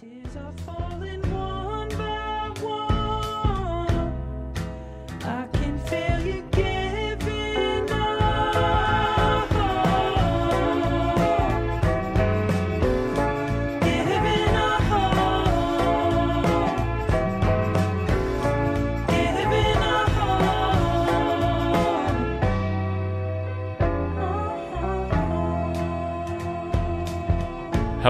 [0.00, 1.57] Tears are falling one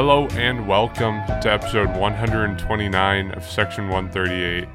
[0.00, 4.68] Hello and welcome to episode 129 of Section 138.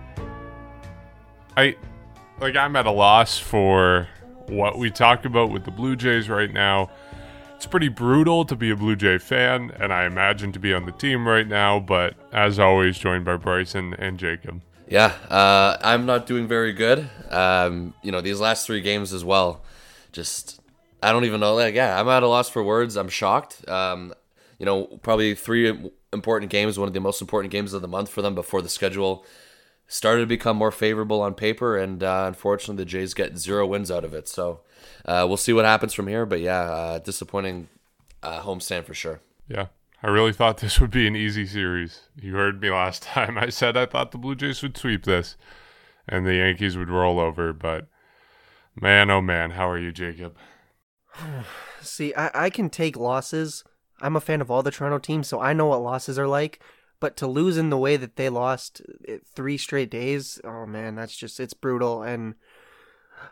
[1.56, 1.78] I
[2.42, 4.10] like I'm at a loss for
[4.48, 6.92] what we talk about with the Blue Jays right now.
[7.56, 10.86] It's pretty brutal to be a Blue Jay fan, and I imagine to be on
[10.86, 14.62] the team right now, but as always, joined by Bryson and Jacob.
[14.90, 17.10] Yeah, uh, I'm not doing very good.
[17.30, 19.64] Um, you know, these last three games as well.
[20.12, 20.60] Just,
[21.02, 21.56] I don't even know.
[21.56, 22.98] Like, yeah, I'm at a loss for words.
[22.98, 23.64] I'm shocked.
[23.70, 24.14] Um,
[24.64, 28.08] you know, probably three important games, one of the most important games of the month
[28.08, 29.26] for them before the schedule
[29.88, 31.78] started to become more favorable on paper.
[31.78, 34.30] And uh, unfortunately, the Jays get zero wins out of it.
[34.30, 34.62] So
[35.04, 36.26] uh, we'll see what happens from here.
[36.26, 37.68] But yeah, uh, disappointing
[38.24, 39.20] uh, homestand for sure.
[39.50, 39.66] Yeah.
[40.02, 42.04] I really thought this would be an easy series.
[42.16, 43.38] You heard me last time.
[43.38, 45.36] I said I thought the Blue Jays would sweep this
[46.08, 47.90] and the Yankees would roll over, but
[48.80, 50.38] man, oh man, how are you, Jacob?
[51.82, 53.66] See, I, I can take losses.
[54.04, 56.62] I'm a fan of all the Toronto teams, so I know what losses are like.
[57.00, 60.96] But to lose in the way that they lost eh, three straight days, oh man,
[60.96, 62.04] that's just it's brutal.
[62.04, 62.36] And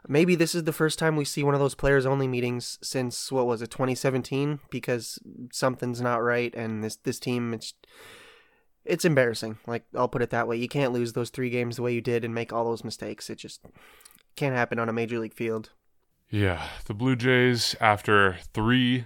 [0.08, 3.32] maybe this is the first time we see one of those players only meetings since
[3.32, 4.60] what was it, 2017?
[4.70, 5.20] Because
[5.52, 7.74] something's not right, and this this team it's
[8.84, 9.58] it's embarrassing.
[9.68, 10.58] Like I'll put it that way.
[10.58, 13.30] You can't lose those three games the way you did and make all those mistakes.
[13.30, 13.62] It just
[14.36, 15.70] can't happen on a major league field.
[16.30, 19.06] Yeah, the Blue Jays, after three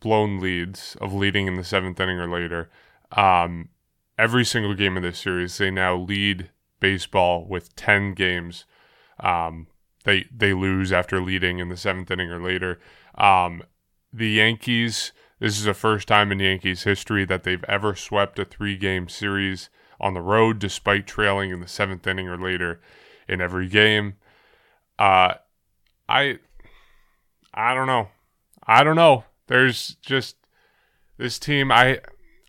[0.00, 2.70] blown leads of leading in the seventh inning or later,
[3.12, 3.68] um,
[4.18, 8.64] every single game of this series, they now lead baseball with 10 games.
[9.18, 9.66] Um,
[10.04, 12.80] they they lose after leading in the seventh inning or later.
[13.16, 13.62] Um,
[14.12, 18.44] the Yankees, this is the first time in Yankees history that they've ever swept a
[18.44, 19.68] three game series
[20.00, 22.80] on the road despite trailing in the seventh inning or later
[23.28, 24.14] in every game.
[24.98, 25.34] Uh,
[26.08, 26.38] I
[27.52, 28.08] I don't know.
[28.66, 29.24] I don't know.
[29.50, 30.36] There's just
[31.18, 31.72] this team.
[31.72, 31.98] I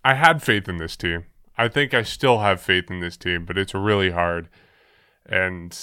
[0.05, 1.25] I had faith in this team.
[1.57, 4.49] I think I still have faith in this team, but it's really hard.
[5.25, 5.77] And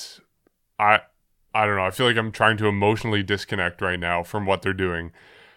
[0.79, 1.01] I
[1.53, 1.85] I don't know.
[1.85, 5.11] I feel like I'm trying to emotionally disconnect right now from what they're doing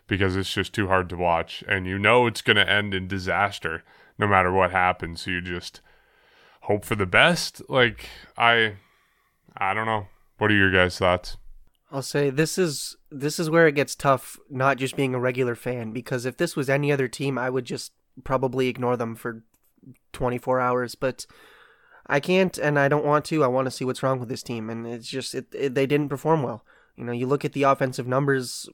[0.08, 1.64] because it's just too hard to watch.
[1.68, 3.84] And you know it's going to end in disaster
[4.18, 5.22] no matter what happens.
[5.22, 5.80] So you just
[6.62, 7.62] hope for the best.
[7.70, 8.78] Like I
[9.56, 10.08] I don't know.
[10.40, 11.38] What are your guys' thoughts?
[11.92, 15.56] I'll say this is this is where it gets tough not just being a regular
[15.56, 17.92] fan because if this was any other team I would just
[18.24, 19.44] probably ignore them for
[20.14, 20.96] 24 hours.
[20.96, 21.26] But
[22.08, 23.44] I can't and I don't want to.
[23.44, 25.86] I want to see what's wrong with this team and it's just it, it, they
[25.86, 26.64] didn't perform well.
[26.96, 28.70] You know you look at the offensive numbers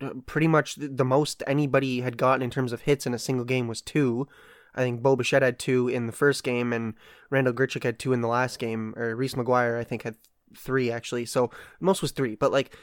[0.00, 3.44] uh, pretty much the most anybody had gotten in terms of hits in a single
[3.44, 4.28] game was two.
[4.74, 6.94] I think Bo Bichette had two in the first game and
[7.30, 10.16] Randal Grichuk had two in the last game or Reese McGuire I think had
[10.56, 11.26] three actually.
[11.26, 11.50] So
[11.80, 12.76] most was three, but like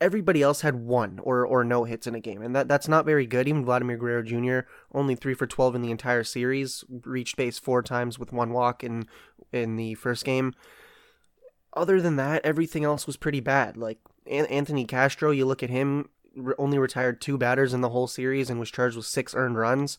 [0.00, 3.04] everybody else had one or or no hits in a game, and that that's not
[3.04, 3.48] very good.
[3.48, 4.68] Even Vladimir Guerrero Jr.
[4.92, 8.82] only three for twelve in the entire series, reached base four times with one walk
[8.82, 9.06] in
[9.52, 10.54] in the first game.
[11.74, 13.76] Other than that, everything else was pretty bad.
[13.76, 16.08] Like Anthony Castro, you look at him,
[16.58, 19.98] only retired two batters in the whole series and was charged with six earned runs.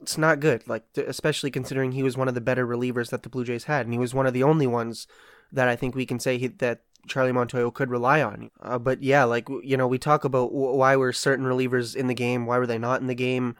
[0.00, 3.28] It's not good, like especially considering he was one of the better relievers that the
[3.28, 5.06] Blue Jays had, and he was one of the only ones
[5.54, 8.50] that I think we can say he, that Charlie Montoyo could rely on.
[8.60, 12.06] Uh, but yeah, like you know, we talk about w- why were certain relievers in
[12.06, 13.56] the game, why were they not in the game.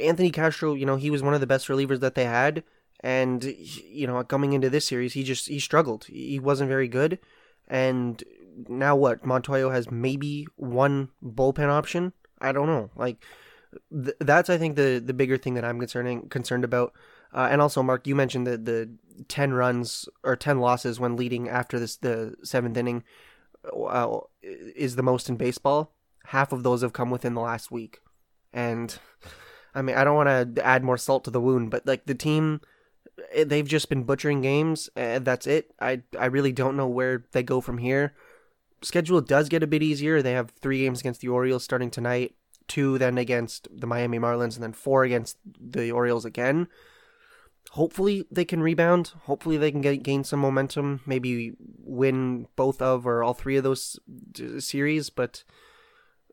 [0.00, 2.62] Anthony Castro, you know, he was one of the best relievers that they had,
[3.00, 6.04] and you know, coming into this series, he just he struggled.
[6.04, 7.18] He wasn't very good,
[7.66, 8.22] and
[8.68, 9.22] now what?
[9.22, 12.12] Montoyo has maybe one bullpen option.
[12.40, 12.90] I don't know.
[12.96, 13.22] Like
[13.92, 16.92] th- that's I think the the bigger thing that I'm concerning concerned about.
[17.32, 18.90] Uh, and also, Mark, you mentioned the the
[19.28, 23.04] ten runs or ten losses when leading after this the seventh inning
[23.72, 25.92] uh, is the most in baseball.
[26.26, 28.00] Half of those have come within the last week,
[28.52, 28.98] and
[29.74, 32.14] I mean I don't want to add more salt to the wound, but like the
[32.14, 32.60] team,
[33.32, 35.72] eh, they've just been butchering games, and that's it.
[35.80, 38.14] I I really don't know where they go from here.
[38.82, 40.22] Schedule does get a bit easier.
[40.22, 42.36] They have three games against the Orioles starting tonight,
[42.68, 46.68] two then against the Miami Marlins, and then four against the Orioles again
[47.70, 49.12] hopefully they can rebound.
[49.24, 51.00] Hopefully they can get, gain some momentum.
[51.06, 53.98] Maybe win both of or all three of those
[54.58, 55.10] series.
[55.10, 55.44] But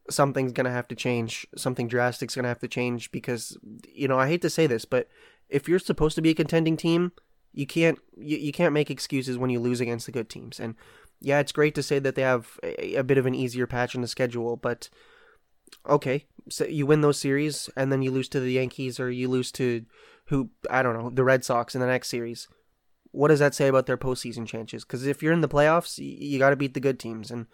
[0.10, 1.48] something's gonna have to change.
[1.56, 3.58] Something drastic's gonna have to change because
[3.94, 5.08] you know I hate to say this, but
[5.50, 7.12] if you're supposed to be a contending team,
[7.54, 10.60] you can't you, you can't make excuses when you lose against the good teams.
[10.60, 10.76] And
[11.22, 13.96] yeah, it's great to say that they have a, a bit of an easier patch
[13.96, 14.90] in the schedule, but
[15.88, 19.28] okay, so you win those series and then you lose to the Yankees or you
[19.28, 19.86] lose to
[20.26, 22.48] who I don't know the Red Sox in the next series.
[23.12, 24.84] What does that say about their postseason chances?
[24.84, 27.48] Because if you're in the playoffs, you, you got to beat the good teams, and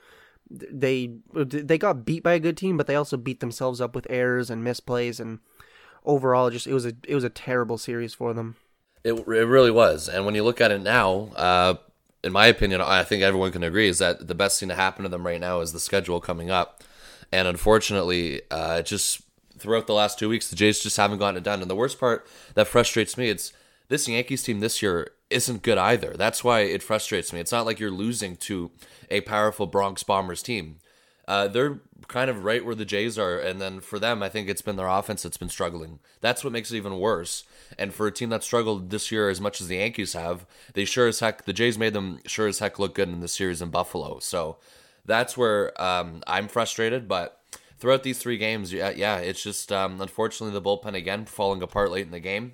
[0.50, 4.07] they they got beat by a good team, but they also beat themselves up with
[4.09, 5.39] errors and misplays, and
[6.06, 8.56] overall, just it was a it was a terrible series for them.
[9.03, 10.07] It, it really was.
[10.07, 11.75] And when you look at it now, uh,
[12.24, 15.03] in my opinion, I think everyone can agree is that the best thing to happen
[15.03, 16.83] to them right now is the schedule coming up.
[17.31, 19.21] And unfortunately, uh, just
[19.62, 21.62] throughout the last two weeks, the Jays just haven't gotten it done.
[21.62, 23.54] And the worst part that frustrates me, it's
[23.88, 26.16] this Yankees team this year isn't good either.
[26.18, 27.40] That's why it frustrates me.
[27.40, 28.72] It's not like you're losing to
[29.10, 30.78] a powerful Bronx Bombers team.
[31.28, 34.50] Uh, they're kind of right where the Jays are, and then for them, I think
[34.50, 36.00] it's been their offense that's been struggling.
[36.19, 37.44] That's what makes it even worse.
[37.78, 40.84] And for a team that struggled this year as much as the Yankees have, they
[40.84, 43.62] sure as heck the Jays made them sure as heck look good in the series
[43.62, 44.19] in Buffalo.
[44.19, 44.58] So
[45.06, 47.08] that's where um, I'm frustrated.
[47.08, 47.40] But
[47.81, 51.92] throughout these three games, yeah, yeah it's just um, unfortunately the bullpen again falling apart
[51.92, 52.54] late in the game.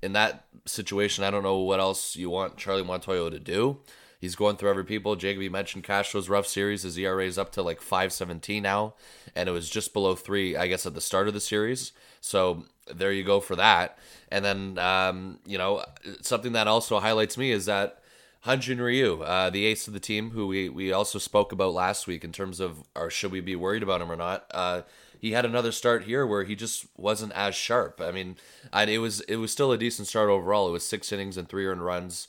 [0.00, 3.78] In that situation, I don't know what else you want Charlie Montoyo to do.
[4.18, 5.14] He's going through every people.
[5.14, 6.82] Jacob, you mentioned Castro's rough series.
[6.82, 8.94] His ERA is up to like 517 now,
[9.36, 11.92] and it was just below three, I guess, at the start of the series.
[12.20, 13.98] So there you go for that.
[14.30, 15.84] And then, um, you know,
[16.22, 18.01] something that also highlights me is that
[18.46, 22.06] Hyun-Jin Ryu, uh, the ace of the team, who we, we also spoke about last
[22.06, 24.46] week in terms of, or should we be worried about him or not?
[24.50, 24.82] Uh,
[25.20, 28.00] he had another start here where he just wasn't as sharp.
[28.00, 28.36] I mean,
[28.72, 30.68] I, it was it was still a decent start overall.
[30.68, 32.26] It was six innings and three earned runs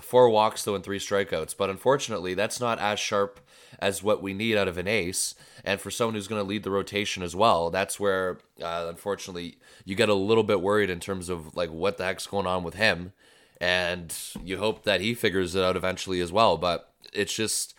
[0.00, 1.56] four walks though and three strikeouts.
[1.56, 3.40] But unfortunately, that's not as sharp
[3.78, 5.34] as what we need out of an ace.
[5.64, 9.58] And for someone who's going to lead the rotation as well, that's where uh, unfortunately
[9.84, 12.62] you get a little bit worried in terms of like what the heck's going on
[12.62, 13.12] with him.
[13.60, 16.56] And you hope that he figures it out eventually as well.
[16.56, 17.74] But it's just.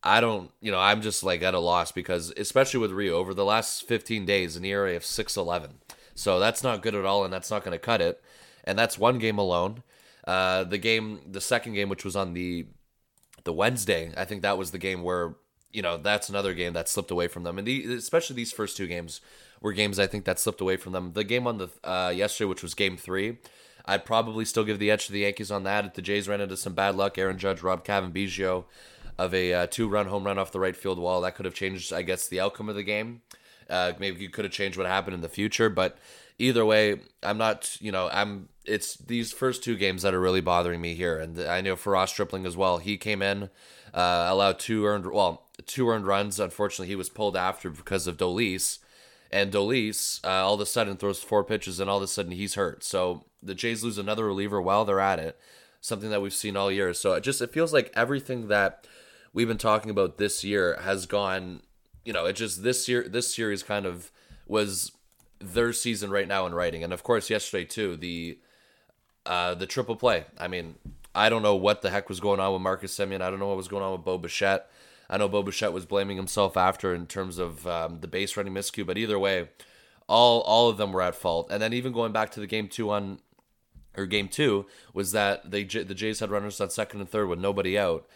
[0.00, 3.34] I don't, you know, I'm just like at a loss because, especially with Ryu over
[3.34, 5.70] the last 15 days, an ERA of 6.11.
[6.14, 8.22] So that's not good at all, and that's not going to cut it.
[8.62, 9.82] And that's one game alone.
[10.26, 12.66] Uh, the game, the second game, which was on the
[13.44, 15.36] the Wednesday, I think that was the game where
[15.72, 18.76] you know that's another game that slipped away from them, and the, especially these first
[18.76, 19.22] two games
[19.62, 21.12] were games I think that slipped away from them.
[21.14, 23.38] The game on the uh, yesterday, which was Game Three,
[23.88, 25.86] I'd probably still give the edge to the Yankees on that.
[25.86, 28.64] If the Jays ran into some bad luck, Aaron Judge, Rob Biggio
[29.18, 31.92] of a uh, two-run home run off the right field wall, that could have changed,
[31.92, 33.22] I guess, the outcome of the game.
[33.68, 35.96] Uh, maybe you could have changed what happened in the future, but
[36.38, 40.42] either way, I'm not, you know, I'm it's these first two games that are really
[40.42, 41.18] bothering me here.
[41.18, 43.44] And I know for Ross Stripling as well, he came in,
[43.94, 46.38] uh, allowed two earned, well, two earned runs.
[46.38, 48.80] Unfortunately, he was pulled after because of Dolis.
[49.30, 52.32] And Dolis uh, all of a sudden throws four pitches, and all of a sudden
[52.32, 52.84] he's hurt.
[52.84, 55.38] So the Jays lose another reliever while they're at it,
[55.80, 56.92] something that we've seen all year.
[56.94, 58.86] So it just it feels like everything that
[59.32, 61.62] we've been talking about this year has gone.
[62.04, 64.10] You know, it just this year this series kind of
[64.46, 64.92] was
[65.40, 68.38] their season right now in writing, and of course yesterday too the
[69.26, 70.24] uh, the triple play.
[70.38, 70.76] I mean,
[71.14, 73.20] I don't know what the heck was going on with Marcus Semien.
[73.20, 74.70] I don't know what was going on with Bo Bichette.
[75.10, 78.52] I know Bo Bichette was blaming himself after in terms of um, the base running
[78.52, 79.48] miscue, but either way,
[80.06, 81.48] all all of them were at fault.
[81.50, 83.20] And then even going back to the game two on
[83.98, 87.38] or game two was that they the Jays had runners on second and third with
[87.38, 88.06] nobody out,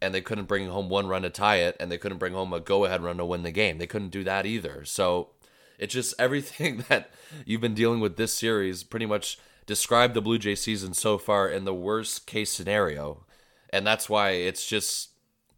[0.00, 2.52] and they couldn't bring home one run to tie it, and they couldn't bring home
[2.52, 3.78] a go ahead run to win the game.
[3.78, 4.84] They couldn't do that either.
[4.84, 5.30] So
[5.78, 7.10] it's just everything that
[7.44, 11.48] you've been dealing with this series pretty much describe the Blue Jay season so far
[11.48, 13.24] in the worst case scenario.
[13.70, 15.10] And that's why it's just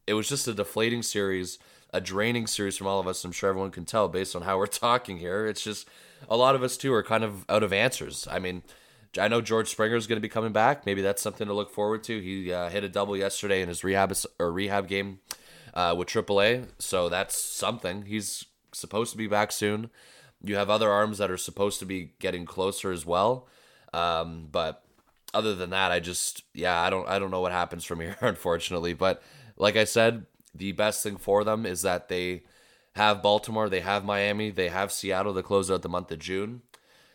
[0.07, 1.59] it was just a deflating series,
[1.95, 3.25] a draining series from all of us.
[3.25, 5.47] I'm sure everyone can tell based on how we're talking here.
[5.47, 5.89] It's just
[6.29, 8.27] a lot of us too are kind of out of answers.
[8.31, 8.63] I mean,
[9.19, 10.87] I know George Springer is going to be coming back.
[10.87, 12.21] Maybe that's something to look forward to.
[12.21, 15.21] He uh, hit a double yesterday in his rehab or rehab game
[15.75, 18.03] uh, with AAA, so that's something.
[18.07, 19.91] He's supposed to be back soon.
[20.43, 23.49] You have other arms that are supposed to be getting closer as well.
[23.93, 24.85] Um, but
[25.35, 28.17] other than that, I just yeah, I don't I don't know what happens from here,
[28.21, 28.95] unfortunately.
[28.95, 29.23] But
[29.57, 32.45] like I said, the best thing for them is that they
[32.95, 36.63] have Baltimore, they have Miami, they have Seattle to close out the month of June,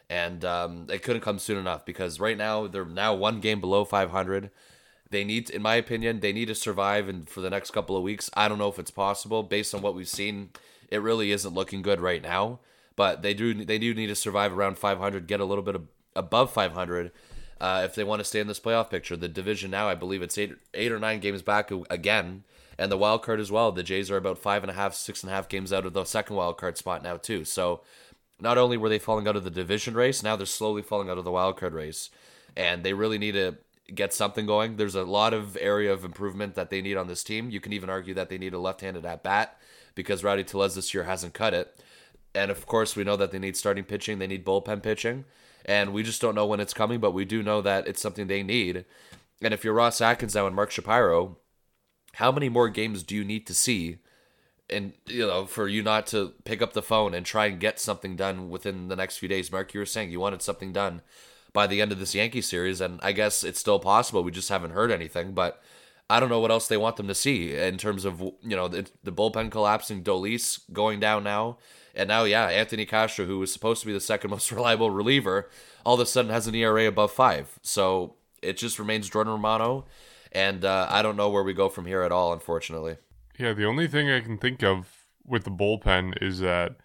[0.09, 3.85] and um, it couldn't come soon enough because right now they're now one game below
[3.85, 4.51] 500.
[5.09, 8.03] They need, in my opinion, they need to survive and for the next couple of
[8.03, 8.29] weeks.
[8.33, 10.49] I don't know if it's possible based on what we've seen.
[10.89, 12.59] It really isn't looking good right now,
[12.95, 15.87] but they do they do need to survive around 500, get a little bit of
[16.15, 17.11] above 500
[17.59, 19.15] uh, if they want to stay in this playoff picture.
[19.15, 22.43] The division now, I believe it's eight, eight or nine games back again,
[22.77, 23.71] and the wild card as well.
[23.71, 25.93] The Jays are about five and a half, six and a half games out of
[25.93, 27.45] the second wild card spot now too.
[27.45, 27.81] So
[28.39, 31.17] not only were they falling out of the division race, now they're slowly falling out
[31.17, 32.09] of the wild card race,
[32.55, 33.57] and they really need to
[33.93, 34.77] get something going.
[34.77, 37.49] There's a lot of area of improvement that they need on this team.
[37.49, 39.57] You can even argue that they need a left-handed at bat
[39.93, 41.79] because Rowdy Tellez this year hasn't cut it.
[42.33, 45.25] And of course, we know that they need starting pitching, they need bullpen pitching,
[45.65, 48.27] and we just don't know when it's coming, but we do know that it's something
[48.27, 48.85] they need.
[49.41, 51.37] And if you're Ross Atkins now and Mark Shapiro,
[52.15, 53.99] how many more games do you need to see
[54.69, 57.79] and you know for you not to pick up the phone and try and get
[57.79, 59.51] something done within the next few days.
[59.51, 61.01] Mark you were saying you wanted something done
[61.53, 64.23] by the end of this yankee series and i guess it's still possible.
[64.23, 65.61] We just haven't heard anything but
[66.09, 68.67] i don't know what else they want them to see in terms of you know
[68.67, 71.57] the, the bullpen collapsing dolis going down now.
[71.93, 75.49] And now yeah anthony castro who was supposed to be the second most reliable reliever
[75.85, 77.59] all of a sudden has an era above five.
[77.61, 79.85] So it just remains jordan romano
[80.31, 82.97] and uh, i don't know where we go from here at all unfortunately
[83.37, 86.77] Yeah, the only thing I can think of with the bullpen is that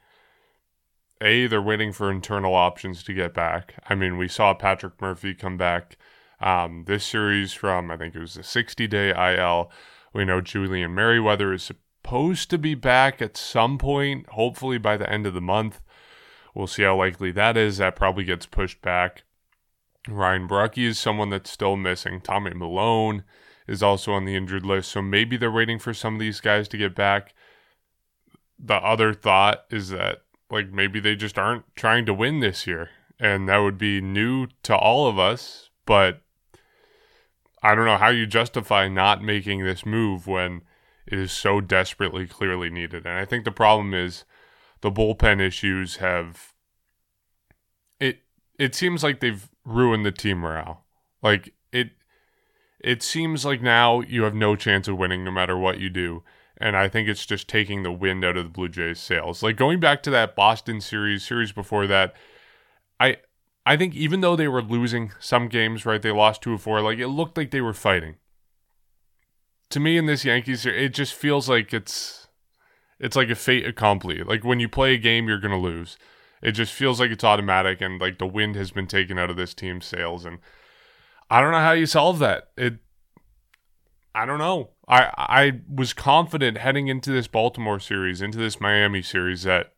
[1.21, 3.75] A, they're waiting for internal options to get back.
[3.89, 5.97] I mean, we saw Patrick Murphy come back
[6.41, 9.71] um, this series from, I think it was a 60 day IL.
[10.13, 15.11] We know Julian Merryweather is supposed to be back at some point, hopefully by the
[15.11, 15.81] end of the month.
[16.55, 17.79] We'll see how likely that is.
[17.79, 19.23] That probably gets pushed back.
[20.09, 22.21] Ryan Borucki is someone that's still missing.
[22.21, 23.23] Tommy Milone
[23.71, 24.91] is also on the injured list.
[24.91, 27.33] So maybe they're waiting for some of these guys to get back.
[28.59, 32.91] The other thought is that like maybe they just aren't trying to win this year.
[33.21, 36.23] And that would be new to all of us, but
[37.63, 40.63] I don't know how you justify not making this move when
[41.07, 43.07] it is so desperately clearly needed.
[43.07, 44.25] And I think the problem is
[44.81, 46.55] the bullpen issues have
[48.01, 48.23] it
[48.59, 50.87] it seems like they've ruined the team morale.
[51.23, 51.91] Like it
[52.83, 56.23] it seems like now you have no chance of winning no matter what you do.
[56.57, 59.43] And I think it's just taking the wind out of the Blue Jays' sails.
[59.43, 62.15] Like going back to that Boston series, series before that,
[62.99, 63.17] I
[63.65, 66.81] I think even though they were losing some games, right, they lost two or four,
[66.81, 68.17] like it looked like they were fighting.
[69.71, 72.29] To me in this Yankees it just feels like it's
[72.99, 74.23] it's like a fait accompli.
[74.23, 75.97] Like when you play a game, you're gonna lose.
[76.43, 79.37] It just feels like it's automatic and like the wind has been taken out of
[79.37, 80.39] this team's sails and
[81.31, 82.49] I don't know how you solve that.
[82.57, 82.79] It
[84.15, 84.71] I don't know.
[84.89, 89.75] I I was confident heading into this Baltimore series, into this Miami series that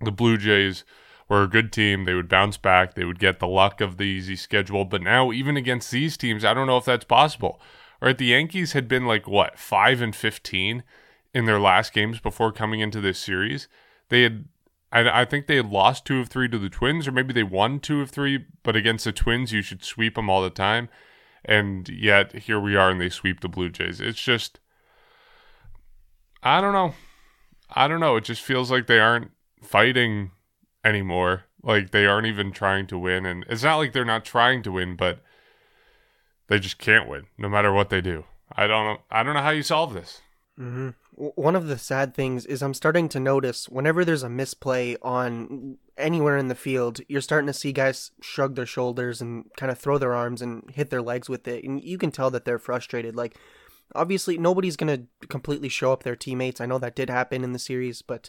[0.00, 0.84] the Blue Jays
[1.28, 2.04] were a good team.
[2.04, 2.94] They would bounce back.
[2.94, 4.84] They would get the luck of the easy schedule.
[4.84, 7.60] But now, even against these teams, I don't know if that's possible.
[8.00, 8.16] Right?
[8.16, 10.82] The Yankees had been like what five and fifteen
[11.32, 13.68] in their last games before coming into this series.
[14.10, 14.44] They had
[14.96, 17.80] I, I think they lost two of three to the Twins, or maybe they won
[17.80, 18.46] two of three.
[18.62, 20.88] But against the Twins, you should sweep them all the time.
[21.44, 24.00] And yet here we are, and they sweep the Blue Jays.
[24.00, 24.58] It's just,
[26.42, 26.94] I don't know,
[27.70, 28.16] I don't know.
[28.16, 29.30] It just feels like they aren't
[29.62, 30.32] fighting
[30.82, 31.44] anymore.
[31.62, 34.72] Like they aren't even trying to win, and it's not like they're not trying to
[34.72, 35.20] win, but
[36.48, 38.24] they just can't win, no matter what they do.
[38.50, 38.98] I don't know.
[39.10, 40.22] I don't know how you solve this.
[40.56, 44.96] hmm One of the sad things is I'm starting to notice whenever there's a misplay
[45.00, 49.72] on anywhere in the field, you're starting to see guys shrug their shoulders and kind
[49.72, 51.64] of throw their arms and hit their legs with it.
[51.64, 53.16] And you can tell that they're frustrated.
[53.16, 53.36] Like,
[53.94, 56.60] obviously, nobody's going to completely show up their teammates.
[56.60, 58.28] I know that did happen in the series, but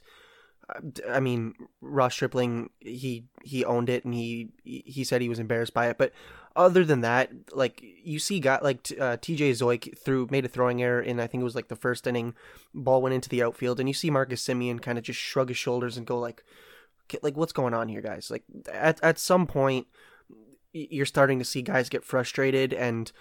[0.74, 0.80] uh,
[1.10, 5.74] I mean, Ross Stripling, he he owned it and he he said he was embarrassed
[5.74, 5.98] by it.
[5.98, 6.14] But
[6.58, 9.52] other than that, like you see, got like uh, T.J.
[9.52, 12.34] Zeuch threw made a throwing error in I think it was like the first inning.
[12.74, 15.58] Ball went into the outfield, and you see Marcus Semien kind of just shrug his
[15.58, 16.44] shoulders and go like,
[17.08, 18.30] "K- like what's going on here, guys?
[18.30, 19.88] Like at at some point,
[20.74, 23.12] you're starting to see guys get frustrated and.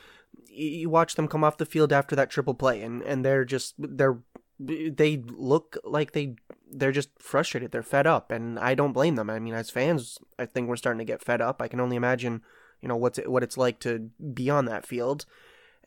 [0.49, 3.75] You watch them come off the field after that triple play, and, and they're just
[3.79, 4.19] they're
[4.59, 6.37] they look like they
[6.71, 7.73] they're just frustrated.
[7.73, 9.31] They're fed up, and I don't blame them.
[9.31, 11.61] I mean, as fans, I think we're starting to get fed up.
[11.61, 12.43] I can only imagine,
[12.81, 15.27] you know, what's it, what it's like to be on that field,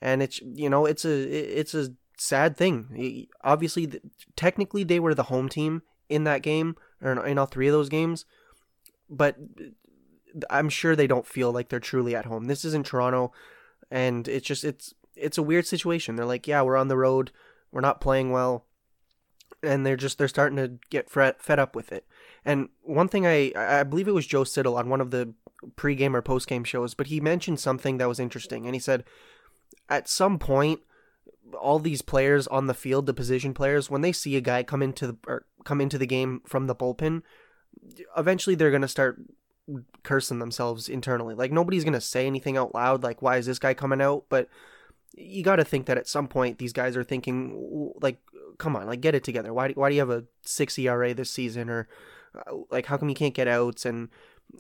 [0.02, 3.28] and it's you know, it's a it's a sad thing.
[3.44, 4.04] Obviously, th-
[4.36, 7.74] technically, they were the home team in that game, or in- in all three of
[7.74, 8.26] those games,
[9.10, 9.38] but
[10.50, 12.46] I'm sure they don't feel like they're truly at home.
[12.46, 13.32] This isn't Toronto,
[13.90, 16.16] and it's just it's it's a weird situation.
[16.16, 17.32] They're like, yeah, we're on the road,
[17.72, 18.66] we're not playing well
[19.62, 22.06] and they're just they're starting to get fed up with it.
[22.46, 25.34] And one thing I I believe it was Joe Siddall on one of the
[25.76, 29.04] pregame or postgame shows, but he mentioned something that was interesting, and he said
[29.88, 30.82] at some point
[31.60, 34.82] all these players on the field, the position players, when they see a guy come
[34.82, 37.22] into the come into the game from the bullpen,
[38.18, 39.20] eventually they're gonna start
[40.04, 41.36] cursing themselves internally.
[41.36, 44.26] Like nobody's gonna say anything out loud, like why is this guy coming out?
[44.30, 44.50] But
[45.16, 48.20] you got to think that at some point these guys are thinking like
[48.58, 51.14] come on like get it together why, do, why do you have a 6 era
[51.14, 51.88] this season or
[52.36, 54.10] uh, like how come you can't get outs and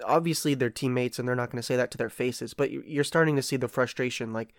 [0.06, 2.84] obviously they're teammates and they're not going to say that to their faces but you-
[2.86, 4.54] you're starting to see the frustration like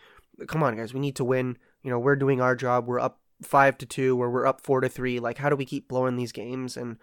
[0.47, 1.57] come on guys we need to win.
[1.83, 2.87] You know we're doing our job.
[2.87, 5.65] We're up 5 to 2 or we're up 4 to 3 like how do we
[5.65, 6.77] keep blowing these games?
[6.77, 6.97] And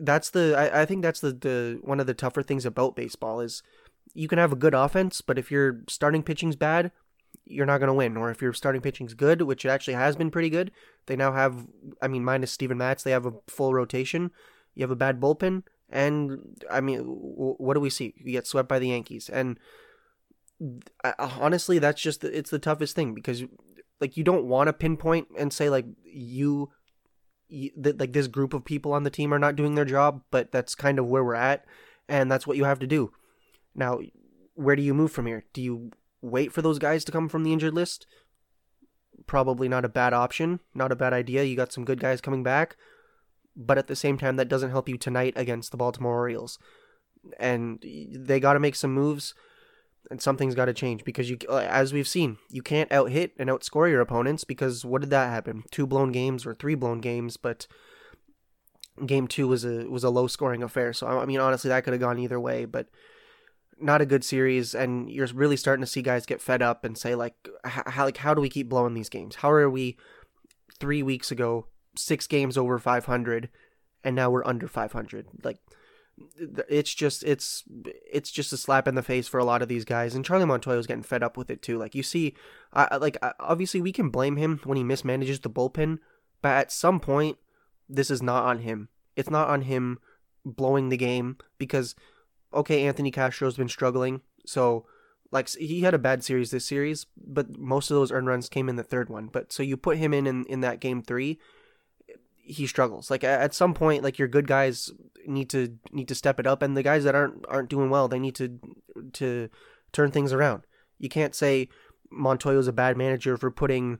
[0.00, 3.40] that's the I, I think that's the, the one of the tougher things about baseball
[3.40, 3.62] is
[4.12, 6.92] you can have a good offense but if your starting pitching's bad
[7.46, 8.16] you're not going to win.
[8.16, 10.70] Or if your starting pitching's good which it actually has been pretty good
[11.06, 11.66] they now have
[12.02, 14.30] i mean minus Steven Matz they have a full rotation.
[14.74, 15.62] You have a bad bullpen
[15.94, 17.00] and i mean
[17.64, 18.14] what do we see?
[18.16, 19.28] You get swept by the yankees.
[19.28, 19.58] And
[21.18, 23.42] honestly that's just the, it's the toughest thing because
[24.00, 26.70] like you don't want to pinpoint and say like you,
[27.48, 30.22] you that like this group of people on the team are not doing their job
[30.30, 31.64] but that's kind of where we're at
[32.08, 33.12] and that's what you have to do.
[33.74, 34.00] Now
[34.54, 35.44] where do you move from here?
[35.52, 35.90] Do you
[36.22, 38.06] wait for those guys to come from the injured list?
[39.26, 41.44] Probably not a bad option not a bad idea.
[41.44, 42.76] You got some good guys coming back
[43.56, 46.58] but at the same time that doesn't help you tonight against the baltimore orioles.
[47.38, 49.34] And they got to make some moves
[50.10, 53.32] and something's got to change because you uh, as we've seen you can't out hit
[53.38, 55.64] and outscore your opponents because what did that happen?
[55.70, 57.66] Two blown games or three blown games but
[59.06, 60.92] game two was a was a low scoring affair.
[60.92, 62.88] So i mean honestly that could have gone either way but
[63.80, 64.74] not a good series.
[64.74, 67.34] And you're really starting to see guys get fed up and say like
[67.64, 69.36] how like how do we keep blowing these games?
[69.36, 69.96] How are we
[70.80, 73.48] 3 weeks ago 6 games over 500
[74.02, 75.58] and now we're under 500 like
[76.68, 77.64] it's just it's
[78.10, 80.44] it's just a slap in the face for a lot of these guys and Charlie
[80.44, 81.78] montoyo was getting fed up with it too.
[81.78, 82.34] Like you see
[82.72, 85.98] I like obviously we can blame him when he mismanages the bullpen
[86.40, 87.38] but at some point
[87.88, 88.88] this is not on him.
[89.16, 89.98] It's not on him
[90.44, 91.96] blowing the game because
[92.52, 94.86] okay Anthony Castro's been struggling so
[95.32, 98.68] like he had a bad series this series but most of those earned runs came
[98.68, 99.26] in the third one.
[99.32, 101.40] But so you put him in in, in that game 3
[102.44, 103.10] he struggles.
[103.10, 104.90] Like at some point, like your good guys
[105.26, 108.08] need to need to step it up, and the guys that aren't aren't doing well,
[108.08, 108.58] they need to
[109.14, 109.48] to
[109.92, 110.62] turn things around.
[110.98, 111.68] You can't say
[112.12, 113.98] Montoyo's a bad manager for putting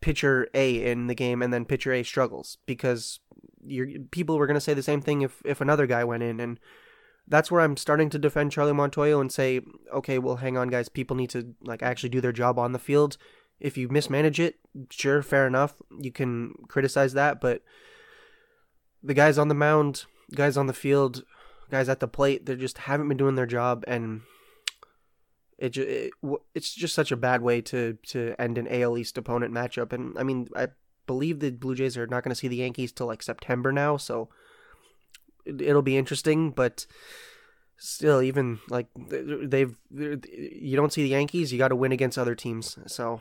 [0.00, 3.20] pitcher A in the game and then pitcher A struggles because
[3.64, 6.40] your people were going to say the same thing if if another guy went in
[6.40, 6.58] and
[7.28, 9.60] that's where I'm starting to defend Charlie Montoyo and say,
[9.92, 10.88] okay, well, hang on, guys.
[10.88, 13.16] People need to like actually do their job on the field
[13.60, 14.56] if you mismanage it,
[14.90, 15.74] sure, fair enough.
[15.98, 17.62] You can criticize that, but
[19.02, 21.24] the guys on the mound, guys on the field,
[21.70, 24.22] guys at the plate, they just haven't been doing their job, and
[25.58, 26.12] it, it
[26.54, 29.92] it's just such a bad way to to end an AL East opponent matchup.
[29.92, 30.68] And I mean, I
[31.06, 33.96] believe the Blue Jays are not going to see the Yankees till like September now,
[33.96, 34.28] so
[35.46, 36.86] it'll be interesting, but
[37.78, 42.34] still even like they've you don't see the Yankees, you got to win against other
[42.34, 42.78] teams.
[42.86, 43.20] So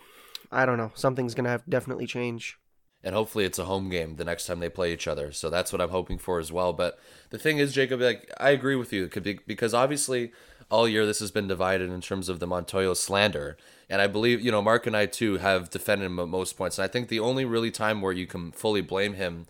[0.51, 0.91] I don't know.
[0.95, 2.57] Something's to have definitely change.
[3.03, 5.31] And hopefully it's a home game the next time they play each other.
[5.31, 6.73] So that's what I'm hoping for as well.
[6.73, 6.97] But
[7.29, 10.31] the thing is, Jacob, like I agree with you It could be, because obviously
[10.71, 13.57] all year this has been divided in terms of the Montoyo slander.
[13.91, 16.79] And I believe, you know, Mark and I too have defended him at most points.
[16.79, 19.45] And I think the only really time where you can fully blame him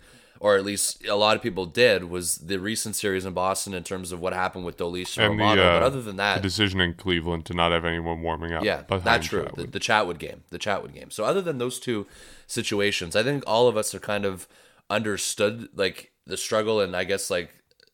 [0.45, 3.84] or at least a lot of people did, was the recent series in Boston in
[3.84, 5.60] terms of what happened with Dolis and Romano.
[5.60, 8.53] The, uh, but other than that, the decision in Cleveland to not have anyone warming
[8.53, 8.63] up.
[8.63, 9.47] Yeah, that's true.
[9.55, 11.10] The, the Chatwood game, the Chatwood game.
[11.10, 12.05] So other than those two
[12.45, 14.47] situations, I think all of us are kind of
[14.88, 17.49] understood like the struggle and I guess like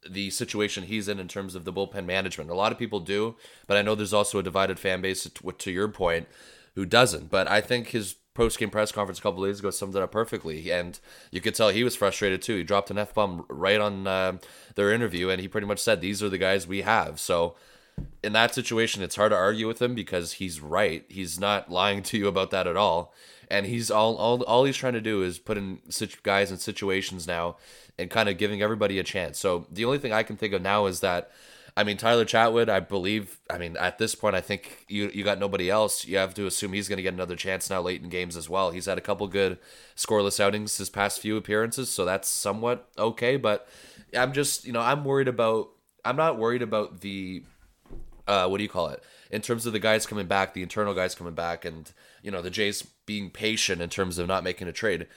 [0.10, 2.50] the situation he's in in terms of the bullpen management.
[2.50, 5.52] A lot of people do, but I know there's also a divided fan base to,
[5.54, 6.28] to your point
[6.76, 7.30] who doesn't.
[7.30, 10.12] But I think his post game press conference a couple days ago summed it up
[10.12, 11.00] perfectly, and
[11.32, 12.58] you could tell he was frustrated too.
[12.58, 14.38] He dropped an f bomb right on uh,
[14.76, 17.56] their interview, and he pretty much said, "These are the guys we have." So.
[18.24, 21.04] In that situation, it's hard to argue with him because he's right.
[21.10, 23.14] He's not lying to you about that at all,
[23.50, 26.58] and he's all all, all he's trying to do is put in such guys in
[26.58, 27.58] situations now,
[28.00, 29.38] and kind of giving everybody a chance.
[29.38, 31.32] So the only thing I can think of now is that
[31.76, 33.40] I mean, Tyler Chatwood, I believe.
[33.50, 36.06] I mean, at this point, I think you you got nobody else.
[36.06, 38.50] You have to assume he's going to get another chance now late in games as
[38.50, 38.72] well.
[38.72, 39.58] He's had a couple good
[39.96, 43.38] scoreless outings his past few appearances, so that's somewhat okay.
[43.38, 43.68] But
[44.18, 45.70] I'm just, you know, I'm worried about.
[46.04, 47.44] I'm not worried about the,
[48.28, 49.04] uh, what do you call it?
[49.30, 52.42] In terms of the guys coming back, the internal guys coming back, and you know
[52.42, 55.08] the Jays being patient in terms of not making a trade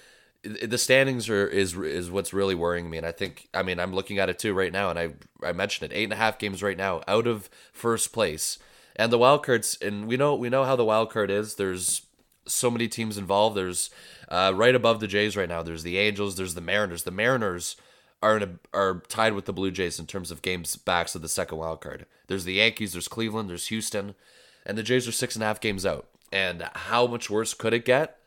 [0.44, 3.94] the standings are is is what's really worrying me, and I think I mean I'm
[3.94, 5.10] looking at it too right now, and I
[5.42, 8.58] I mentioned it eight and a half games right now out of first place,
[8.96, 11.54] and the wild cards, and we know we know how the wild card is.
[11.54, 12.02] There's
[12.46, 13.56] so many teams involved.
[13.56, 13.90] There's
[14.28, 15.62] uh, right above the Jays right now.
[15.62, 16.36] There's the Angels.
[16.36, 17.04] There's the Mariners.
[17.04, 17.76] The Mariners
[18.22, 21.22] are in a, are tied with the Blue Jays in terms of games backs of
[21.22, 22.06] the second wild card.
[22.26, 22.92] There's the Yankees.
[22.92, 23.48] There's Cleveland.
[23.48, 24.14] There's Houston,
[24.66, 26.06] and the Jays are six and a half games out.
[26.30, 28.18] And how much worse could it get?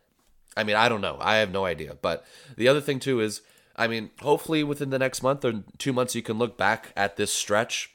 [0.58, 1.17] I mean, I don't know.
[1.22, 1.96] I have no idea.
[2.02, 2.26] But
[2.58, 3.41] the other thing too is
[3.78, 7.15] I mean, hopefully within the next month or two months, you can look back at
[7.15, 7.93] this stretch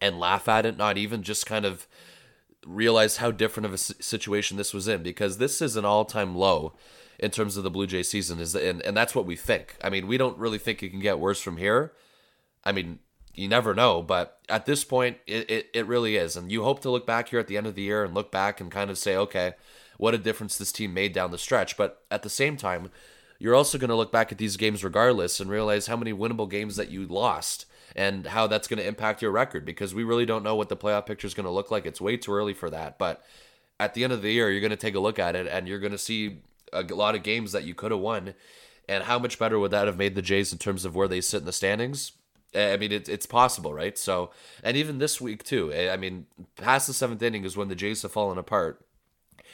[0.00, 1.86] and laugh at it, not even just kind of
[2.66, 6.74] realize how different of a situation this was in because this is an all-time low
[7.18, 9.76] in terms of the Blue Jay season is and, and that's what we think.
[9.82, 11.92] I mean, we don't really think it can get worse from here.
[12.64, 13.00] I mean,
[13.34, 16.36] you never know, but at this point, it, it, it really is.
[16.36, 18.30] And you hope to look back here at the end of the year and look
[18.30, 19.54] back and kind of say, okay,
[20.00, 21.76] what a difference this team made down the stretch.
[21.76, 22.90] But at the same time,
[23.38, 26.50] you're also going to look back at these games regardless and realize how many winnable
[26.50, 30.24] games that you lost and how that's going to impact your record because we really
[30.24, 31.84] don't know what the playoff picture is going to look like.
[31.84, 32.98] It's way too early for that.
[32.98, 33.22] But
[33.78, 35.68] at the end of the year, you're going to take a look at it and
[35.68, 36.38] you're going to see
[36.72, 38.32] a lot of games that you could have won.
[38.88, 41.20] And how much better would that have made the Jays in terms of where they
[41.20, 42.12] sit in the standings?
[42.54, 43.98] Eh, I mean, it, it's possible, right?
[43.98, 44.30] So,
[44.62, 45.70] and even this week too.
[45.74, 46.24] Eh, I mean,
[46.56, 48.82] past the seventh inning is when the Jays have fallen apart.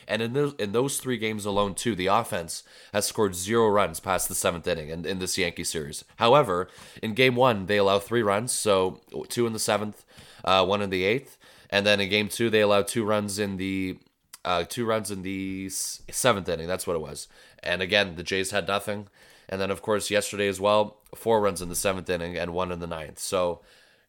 [0.09, 4.01] And in those in those three games alone, too, the offense has scored zero runs
[4.01, 6.05] past the seventh inning in, in this Yankee series.
[6.17, 6.69] However,
[7.03, 10.05] in game one, they allow three runs, so two in the seventh,
[10.45, 11.39] uh, one in the eighth,
[11.71, 13.99] and then in game two, they allow two runs in the
[14.45, 16.69] uh, two runs in the seventh inning.
[16.69, 17.27] That's what it was.
[17.63, 19.09] And again, the Jays had nothing.
[19.49, 22.73] And then, of course, yesterday as well, four runs in the seventh inning and one
[22.73, 23.19] in the ninth.
[23.19, 23.61] So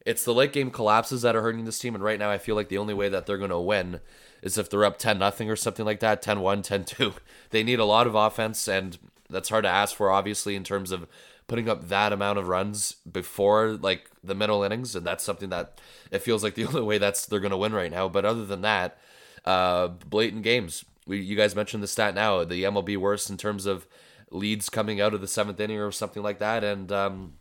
[0.06, 1.96] it's the late game collapses that are hurting this team.
[1.96, 4.00] And right now, I feel like the only way that they're going to win
[4.42, 7.14] is if they're up 10 nothing or something like that 10 1, 10 2.
[7.50, 8.98] They need a lot of offense, and
[9.30, 11.08] that's hard to ask for, obviously, in terms of
[11.48, 14.96] putting up that amount of runs before like the middle innings.
[14.96, 15.80] And that's something that
[16.12, 18.10] it feels like the only way that's they're going to win right now.
[18.10, 18.98] But other than that,
[19.46, 20.84] uh, blatant games.
[21.06, 22.44] We, you guys mentioned the stat now.
[22.44, 23.88] The MLB worst in terms of
[24.30, 27.34] leads coming out of the seventh inning or something like that, and um,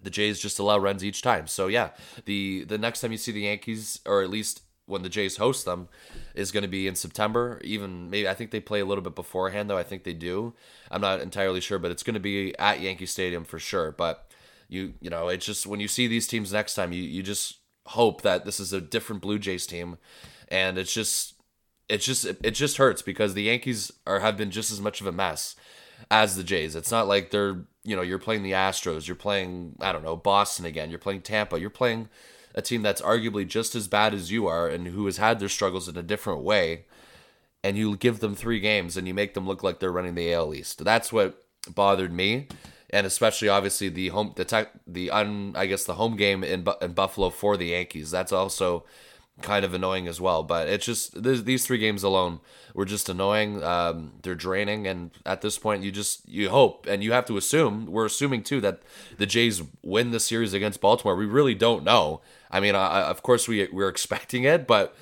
[0.00, 1.48] the Jays just allow runs each time.
[1.48, 1.90] So yeah,
[2.26, 5.64] the the next time you see the Yankees, or at least when the Jays host
[5.64, 5.88] them,
[6.34, 7.60] is going to be in September.
[7.64, 9.78] Even maybe I think they play a little bit beforehand, though.
[9.78, 10.54] I think they do.
[10.90, 13.90] I'm not entirely sure, but it's going to be at Yankee Stadium for sure.
[13.90, 14.30] But
[14.68, 17.58] you you know, it's just when you see these teams next time, you you just
[17.86, 19.98] hope that this is a different Blue Jays team,
[20.48, 21.34] and it's just
[21.88, 25.06] it's just it just hurts because the Yankees are have been just as much of
[25.06, 25.56] a mess
[26.10, 26.74] as the Jays.
[26.76, 30.16] It's not like they're you know you're playing the Astros, you're playing I don't know
[30.16, 32.08] Boston again, you're playing Tampa, you're playing
[32.54, 35.48] a team that's arguably just as bad as you are and who has had their
[35.48, 36.84] struggles in a different way,
[37.64, 40.32] and you give them three games and you make them look like they're running the
[40.32, 40.84] AL East.
[40.84, 42.48] That's what bothered me.
[42.90, 46.66] And especially, obviously, the home, the tech, the un, I guess, the home game in,
[46.82, 48.10] in Buffalo for the Yankees.
[48.10, 48.84] That's also
[49.40, 50.42] kind of annoying as well.
[50.42, 52.40] But it's just these three games alone
[52.74, 53.62] were just annoying.
[53.62, 57.36] Um, they're draining, and at this point, you just you hope and you have to
[57.36, 57.86] assume.
[57.86, 58.82] We're assuming too that
[59.16, 61.16] the Jays win the series against Baltimore.
[61.16, 62.20] We really don't know.
[62.52, 64.94] I mean, I, of course we we're expecting it, but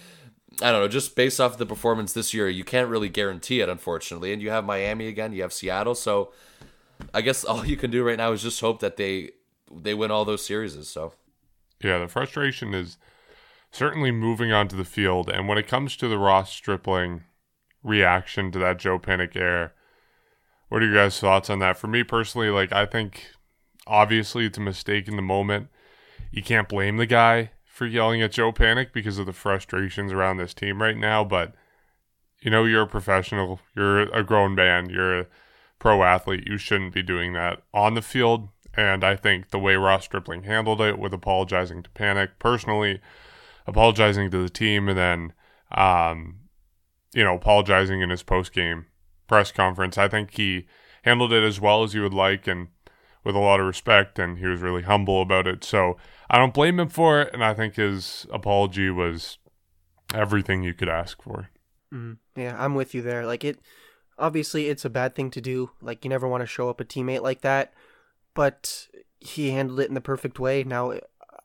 [0.63, 0.89] I don't know.
[0.89, 4.33] Just based off the performance this year, you can't really guarantee it, unfortunately.
[4.33, 6.33] And you have Miami again, you have Seattle, so
[7.13, 9.33] I guess all you can do right now is just hope that they
[9.71, 10.89] they win all those series.
[10.89, 11.15] So.
[11.83, 12.99] Yeah, the frustration is
[13.71, 15.31] certainly moving onto the field.
[15.31, 17.23] And when it comes to the Ross Stripling
[17.83, 19.73] reaction to that Joe Panik air,
[20.69, 21.79] what are your guys' thoughts on that?
[21.79, 23.31] For me personally, like I think
[23.87, 25.69] obviously it's a mistake in the moment.
[26.31, 30.37] You can't blame the guy for yelling at Joe Panik because of the frustrations around
[30.37, 31.55] this team right now, but
[32.41, 35.27] you know, you're a professional, you're a grown man, you're a
[35.79, 38.49] pro athlete, you shouldn't be doing that on the field.
[38.75, 43.01] And I think the way Ross Stripling handled it with apologizing to Panik, personally
[43.67, 45.33] apologizing to the team, and then,
[45.73, 46.41] um,
[47.13, 48.87] you know, apologizing in his post game
[49.27, 50.67] press conference, I think he
[51.03, 52.69] handled it as well as you would like and
[53.25, 55.63] with a lot of respect, and he was really humble about it.
[55.65, 55.97] So
[56.31, 59.39] I don't blame him for it, and I think his apology was
[60.15, 61.51] everything you could ask for.
[61.93, 63.27] Mm, yeah, I'm with you there.
[63.27, 63.59] Like it,
[64.19, 65.71] obviously, it's a bad thing to do.
[65.81, 67.73] Like you never want to show up a teammate like that,
[68.35, 70.63] but he handled it in the perfect way.
[70.65, 70.95] Now,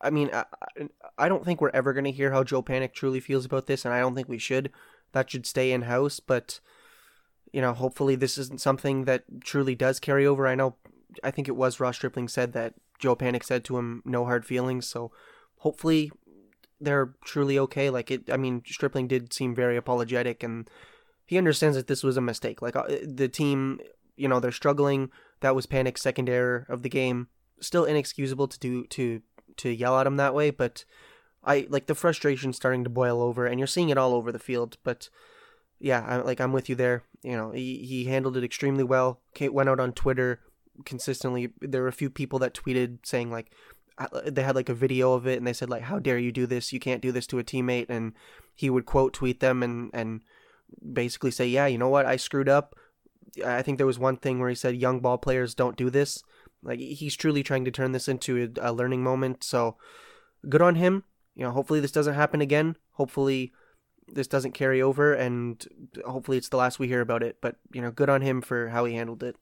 [0.02, 0.46] I mean, I,
[0.80, 3.86] I- I don't think we're ever gonna hear how Joe Panik truly feels about this,
[3.86, 4.70] and I don't think we should.
[5.14, 6.20] That should stay in house.
[6.20, 6.60] But
[7.54, 10.46] you know, hopefully, this isn't something that truly does carry over.
[10.46, 10.76] I know,
[11.24, 14.46] I think it was Ross Stripling said that Joe Panik said to him, "No hard
[14.46, 15.12] feelings." So
[15.58, 16.12] hopefully,
[16.80, 17.90] they're truly okay.
[17.90, 20.70] Like it, I mean, Stripling did seem very apologetic, and
[21.26, 22.62] he understands that this was a mistake.
[22.62, 23.80] Like uh, the team,
[24.16, 25.10] you know, they're struggling.
[25.42, 27.28] That was Panik's second error of the game.
[27.60, 29.22] Still inexcusable to do to
[29.58, 30.86] to yell at him that way, but
[31.44, 34.40] I like the frustration starting to boil over, and you're seeing it all over the
[34.40, 34.78] field.
[34.84, 35.10] But
[35.80, 37.04] yeah, I, like I'm with you there.
[37.22, 39.22] You know, he he handled it extremely well.
[39.34, 40.40] Kate went out on Twitter
[40.84, 41.54] consistently.
[41.62, 43.52] There were a few people that tweeted saying like
[43.98, 46.30] uh, they had like a video of it and they said like how dare you
[46.30, 48.12] do this you can't do this to a teammate and
[48.54, 50.22] he would quote tweet them and and
[50.92, 52.76] basically say yeah you know what i screwed up
[53.46, 56.26] i think there was one thing where he said young ball players don't do this
[56.66, 59.44] Like he's truly trying to turn this into a, a learning moment.
[59.44, 59.78] So
[60.50, 61.04] good on him.
[61.36, 62.76] You know, hopefully this doesn't happen again.
[62.94, 63.54] Hopefully
[64.08, 65.64] this doesn't carry over, and
[66.06, 67.38] hopefully it's the last we hear about it.
[67.40, 69.36] But you know, good on him for how he handled it.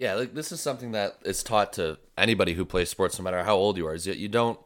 [0.00, 3.44] Yeah, like this is something that is taught to anybody who plays sports, no matter
[3.44, 3.92] how old you are.
[3.94, 4.58] Is you don't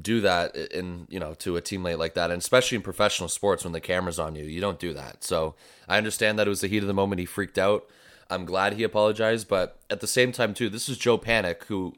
[0.00, 3.64] do that in you know to a teammate like that, and especially in professional sports
[3.64, 5.24] when the camera's on you, you don't do that.
[5.24, 5.56] So
[5.88, 7.18] I understand that it was the heat of the moment.
[7.18, 7.90] He freaked out.
[8.30, 11.94] I'm glad he apologized, but at the same time too, this is Joe Panik who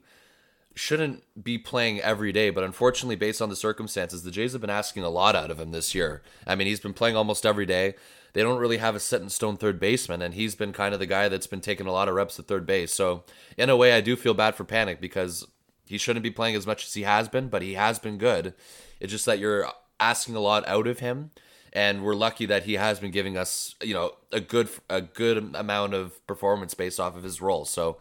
[0.74, 4.70] shouldn't be playing every day, but unfortunately, based on the circumstances, the Jays have been
[4.70, 6.22] asking a lot out of him this year.
[6.46, 7.94] I mean, he's been playing almost every day.
[8.34, 11.00] They don't really have a set in stone third baseman, and he's been kind of
[11.00, 12.92] the guy that's been taking a lot of reps at third base.
[12.92, 13.24] So,
[13.56, 15.46] in a way, I do feel bad for Panik because
[15.86, 18.54] he shouldn't be playing as much as he has been, but he has been good.
[19.00, 19.68] It's just that you're
[20.00, 21.30] asking a lot out of him,
[21.72, 25.54] and we're lucky that he has been giving us, you know, a good a good
[25.54, 27.64] amount of performance based off of his role.
[27.64, 27.98] So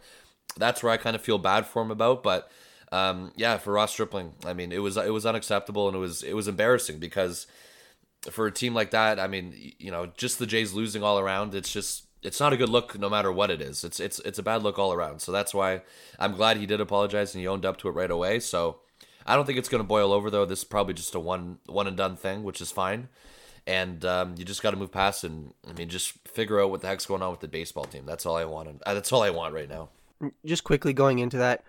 [0.56, 2.50] that's where I kind of feel bad for him about, but
[2.90, 6.22] um, yeah, for Ross Stripling, I mean, it was it was unacceptable and it was
[6.22, 7.46] it was embarrassing because
[8.30, 11.54] for a team like that, I mean, you know, just the Jays losing all around,
[11.54, 13.84] it's just it's not a good look no matter what it is.
[13.84, 15.20] It's it's it's a bad look all around.
[15.20, 15.82] So that's why
[16.18, 18.40] I'm glad he did apologize and he owned up to it right away.
[18.40, 18.80] So
[19.26, 20.46] I don't think it's going to boil over though.
[20.46, 23.08] This is probably just a one one and done thing, which is fine.
[23.66, 26.80] And um, you just got to move past and I mean, just figure out what
[26.80, 28.04] the heck's going on with the baseball team.
[28.06, 28.82] That's all I want.
[28.84, 29.90] That's all I want right now.
[30.44, 31.64] Just quickly going into that,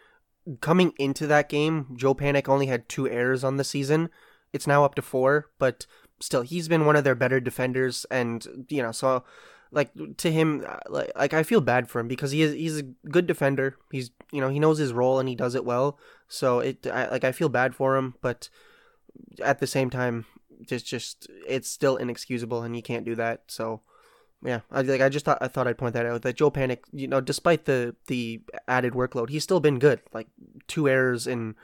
[0.61, 4.09] coming into that game, Joe Panik only had two errors on the season.
[4.53, 5.85] It's now up to four, but
[6.25, 9.23] still, he's been one of their better defenders, and you know, so
[9.71, 12.79] like to him, uh, like, like I feel bad for him because he is he's
[12.79, 13.77] a good defender.
[13.91, 15.99] He's you know he knows his role and he does it well.
[16.27, 18.49] So it I, like I feel bad for him, but
[19.43, 20.25] at the same time,
[20.65, 23.43] just just it's still inexcusable, and you can't do that.
[23.47, 23.81] So
[24.43, 26.79] yeah, I like I just thought I thought I'd point that out that Joe Panik,
[26.91, 30.01] you know, despite the the added workload, he's still been good.
[30.13, 30.27] Like
[30.67, 31.55] two errors in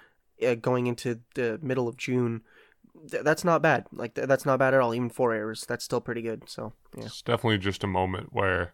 [0.46, 2.42] uh, going into the middle of June,
[3.10, 3.86] th- that's not bad.
[3.92, 4.94] Like th- that's not bad at all.
[4.94, 6.44] Even four errors, that's still pretty good.
[6.50, 8.74] So yeah, It's definitely just a moment where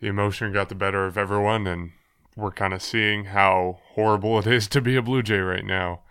[0.00, 1.92] the emotion got the better of everyone, and
[2.36, 6.02] we're kind of seeing how horrible it is to be a Blue Jay right now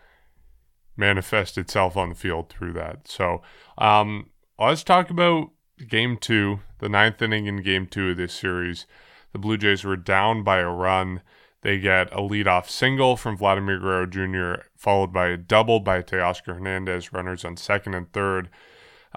[0.97, 3.07] manifest itself on the field through that.
[3.07, 3.41] So,
[3.77, 5.49] um, let's talk about
[5.87, 8.85] game two, the ninth inning in game two of this series.
[9.33, 11.21] The Blue Jays were down by a run.
[11.61, 16.55] They get a leadoff single from Vladimir Guerrero Jr., followed by a double by Teoscar
[16.55, 18.49] Hernandez, runners on second and third.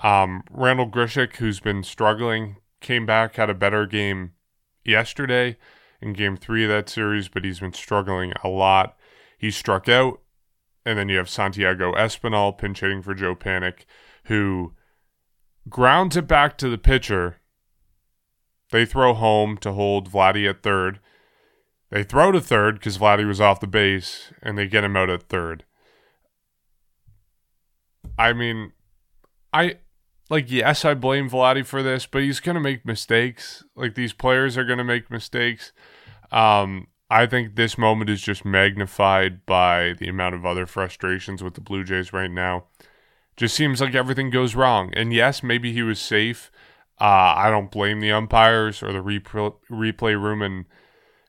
[0.02, 4.32] Um, Randal Grichuk, who's been struggling, came back, had a better game
[4.84, 5.56] yesterday
[6.02, 8.96] in game three of that series, but he's been struggling a lot.
[9.38, 10.20] He struck out.
[10.86, 13.86] And then you have Santiago Espinal pinch hitting for Joe Panik,
[14.24, 14.74] who
[15.70, 17.38] grounds it back to the pitcher.
[18.70, 21.00] They throw home to hold Vladdy at third.
[21.94, 25.10] They throw to third because Vladdy was off the base, and they get him out
[25.10, 25.62] at third.
[28.18, 28.72] I mean,
[29.52, 29.76] I
[30.28, 33.62] like yes, I blame Vladdy for this, but he's gonna make mistakes.
[33.76, 35.70] Like these players are gonna make mistakes.
[36.32, 41.54] Um, I think this moment is just magnified by the amount of other frustrations with
[41.54, 42.64] the Blue Jays right now.
[43.36, 44.92] Just seems like everything goes wrong.
[44.94, 46.50] And yes, maybe he was safe.
[47.00, 50.66] Uh, I don't blame the umpires or the repl- replay room in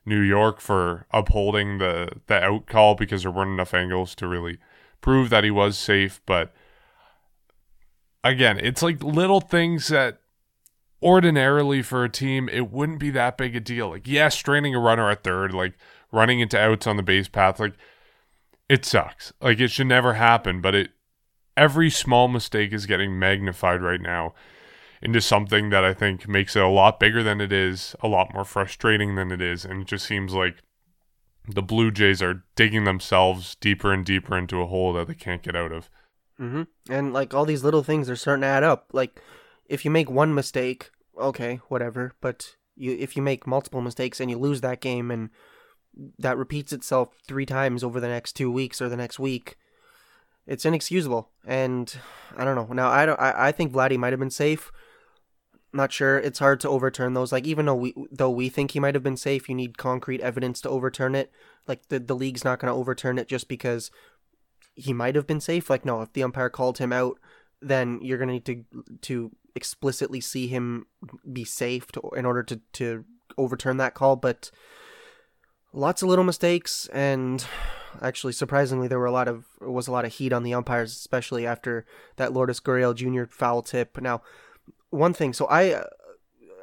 [0.06, 4.58] New York for upholding the the out call because there weren't enough angles to really
[5.00, 6.20] prove that he was safe.
[6.24, 6.54] But
[8.22, 10.20] again, it's like little things that
[11.02, 13.90] ordinarily for a team it wouldn't be that big a deal.
[13.90, 15.74] Like yes, straining a runner at third, like
[16.12, 17.74] running into outs on the base path, like
[18.68, 19.32] it sucks.
[19.40, 20.90] Like it should never happen, but it
[21.56, 24.34] every small mistake is getting magnified right now
[25.02, 28.32] into something that I think makes it a lot bigger than it is, a lot
[28.34, 30.62] more frustrating than it is, and it just seems like
[31.48, 35.42] the Blue Jays are digging themselves deeper and deeper into a hole that they can't
[35.42, 35.88] get out of.
[36.38, 38.88] hmm and like all these little things are starting to add up.
[38.92, 39.20] Like
[39.66, 42.14] if you make one mistake, okay, whatever.
[42.20, 45.30] But you if you make multiple mistakes and you lose that game and
[46.18, 49.56] that repeats itself three times over the next two weeks or the next week,
[50.46, 51.30] it's inexcusable.
[51.46, 51.96] And
[52.36, 52.74] I don't know.
[52.74, 53.20] Now I don't.
[53.20, 54.72] I, I think Vladdy might have been safe.
[55.76, 56.18] Not sure.
[56.18, 57.32] It's hard to overturn those.
[57.32, 60.22] Like even though we though we think he might have been safe, you need concrete
[60.22, 61.30] evidence to overturn it.
[61.68, 63.90] Like the the league's not going to overturn it just because
[64.74, 65.68] he might have been safe.
[65.68, 67.18] Like no, if the umpire called him out,
[67.60, 68.64] then you're going to need to
[69.02, 70.86] to explicitly see him
[71.30, 73.04] be safe to, in order to to
[73.36, 74.16] overturn that call.
[74.16, 74.50] But
[75.74, 77.44] lots of little mistakes and
[78.00, 80.92] actually surprisingly there were a lot of was a lot of heat on the umpires
[80.92, 81.84] especially after
[82.16, 83.24] that Lourdes Gurriel Jr.
[83.30, 84.00] foul tip.
[84.00, 84.22] Now,
[84.90, 85.84] one thing, so I uh,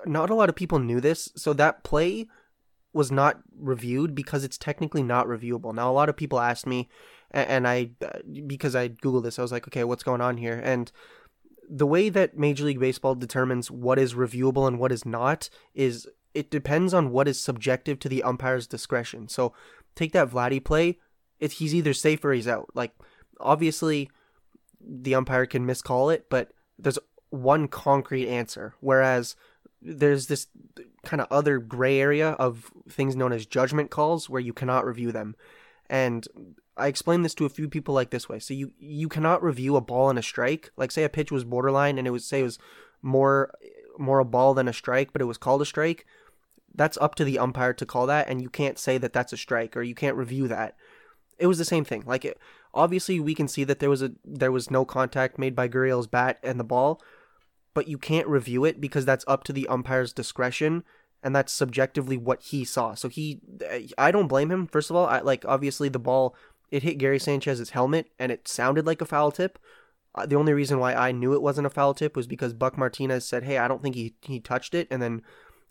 [0.06, 2.28] not a lot of people knew this, so that play
[2.94, 5.74] was not reviewed because it's technically not reviewable.
[5.74, 6.90] Now, a lot of people asked me,
[7.34, 10.38] a- and I, uh, because I Googled this, I was like, okay, what's going on
[10.38, 10.62] here?
[10.64, 10.92] And
[11.70, 16.08] the way that Major League Baseball determines what is reviewable and what is not is
[16.34, 19.28] it depends on what is subjective to the umpire's discretion.
[19.28, 19.54] So
[19.96, 21.00] take that Vladdy play,
[21.40, 22.70] it, he's either safe or he's out.
[22.74, 22.94] Like,
[23.40, 24.10] obviously,
[24.80, 27.00] the umpire can miscall it, but there's
[27.34, 28.76] one concrete answer.
[28.80, 29.36] Whereas
[29.82, 30.48] there's this
[31.04, 35.12] kind of other gray area of things known as judgment calls where you cannot review
[35.12, 35.36] them.
[35.90, 36.28] And
[36.78, 38.38] I explained this to a few people like this way.
[38.38, 40.70] So you you cannot review a ball and a strike.
[40.78, 42.60] Like say a pitch was borderline and it was say it was
[43.02, 43.52] more
[43.98, 46.06] more a ball than a strike, but it was called a strike.
[46.76, 49.38] That's up to the umpire to call that, and you can't say that that's a
[49.38, 50.76] strike or you can't review that.
[51.40, 52.04] It was the same thing.
[52.06, 52.38] Like it,
[52.74, 56.08] obviously we can see that there was a there was no contact made by Gurriel's
[56.08, 57.02] bat and the ball,
[57.74, 60.84] but you can't review it because that's up to the umpire's discretion
[61.24, 62.94] and that's subjectively what he saw.
[62.94, 63.40] So he
[63.98, 65.08] I don't blame him first of all.
[65.08, 66.36] I like obviously the ball
[66.70, 69.58] it hit Gary Sanchez's helmet and it sounded like a foul tip.
[70.16, 72.78] Uh, the only reason why I knew it wasn't a foul tip was because Buck
[72.78, 75.22] Martinez said, "Hey, I don't think he he touched it." And then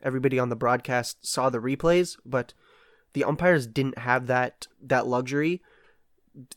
[0.02, 2.54] everybody on the broadcast saw the replays, but
[3.12, 5.62] the umpires didn't have that that luxury.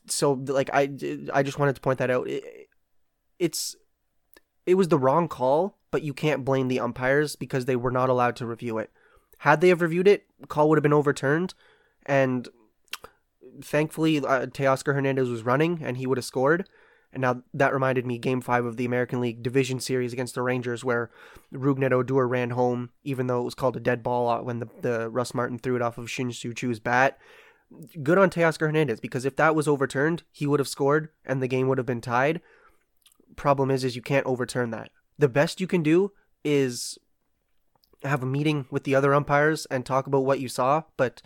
[0.08, 0.89] So like I
[1.34, 2.27] I just wanted to point that out.
[2.27, 2.69] It,
[3.38, 3.75] it's
[4.65, 8.10] it was the wrong call, but you can't blame the umpires because they were not
[8.10, 8.91] allowed to review it.
[9.39, 11.54] Had they have reviewed it, call would have been overturned,
[12.06, 12.47] and
[13.63, 16.67] thankfully uh, Teoscar Hernandez was running and he would have scored.
[17.13, 20.41] And now that reminded me, Game Five of the American League Division Series against the
[20.41, 21.10] Rangers, where
[21.54, 24.67] Rougned Odor ran home, even though it was called a dead ball uh, when the,
[24.82, 27.17] the Russ Martin threw it off of Shin Soo Choo's bat.
[28.04, 31.47] Good on Teoscar Hernandez because if that was overturned, he would have scored and the
[31.47, 32.41] game would have been tied.
[33.36, 34.91] Problem is, is you can't overturn that.
[35.17, 36.12] The best you can do
[36.43, 36.98] is
[38.04, 41.21] have a meeting with the other umpires and talk about what you saw, but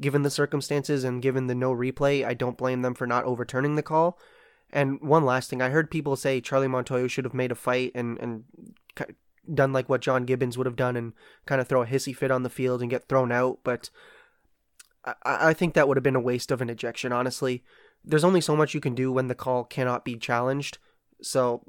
[0.00, 3.74] given the circumstances and given the no replay, I don't blame them for not overturning
[3.74, 4.18] the call.
[4.70, 7.92] And one last thing, I heard people say Charlie Montoyo should have made a fight
[7.94, 8.44] and and
[9.52, 11.12] done like what John Gibbons would have done and
[11.46, 13.60] kind of throw a hissy fit on the field and get thrown out.
[13.64, 13.90] But
[15.04, 17.12] I, I think that would have been a waste of an ejection.
[17.12, 17.64] Honestly,
[18.04, 20.78] there's only so much you can do when the call cannot be challenged.
[21.20, 21.62] So,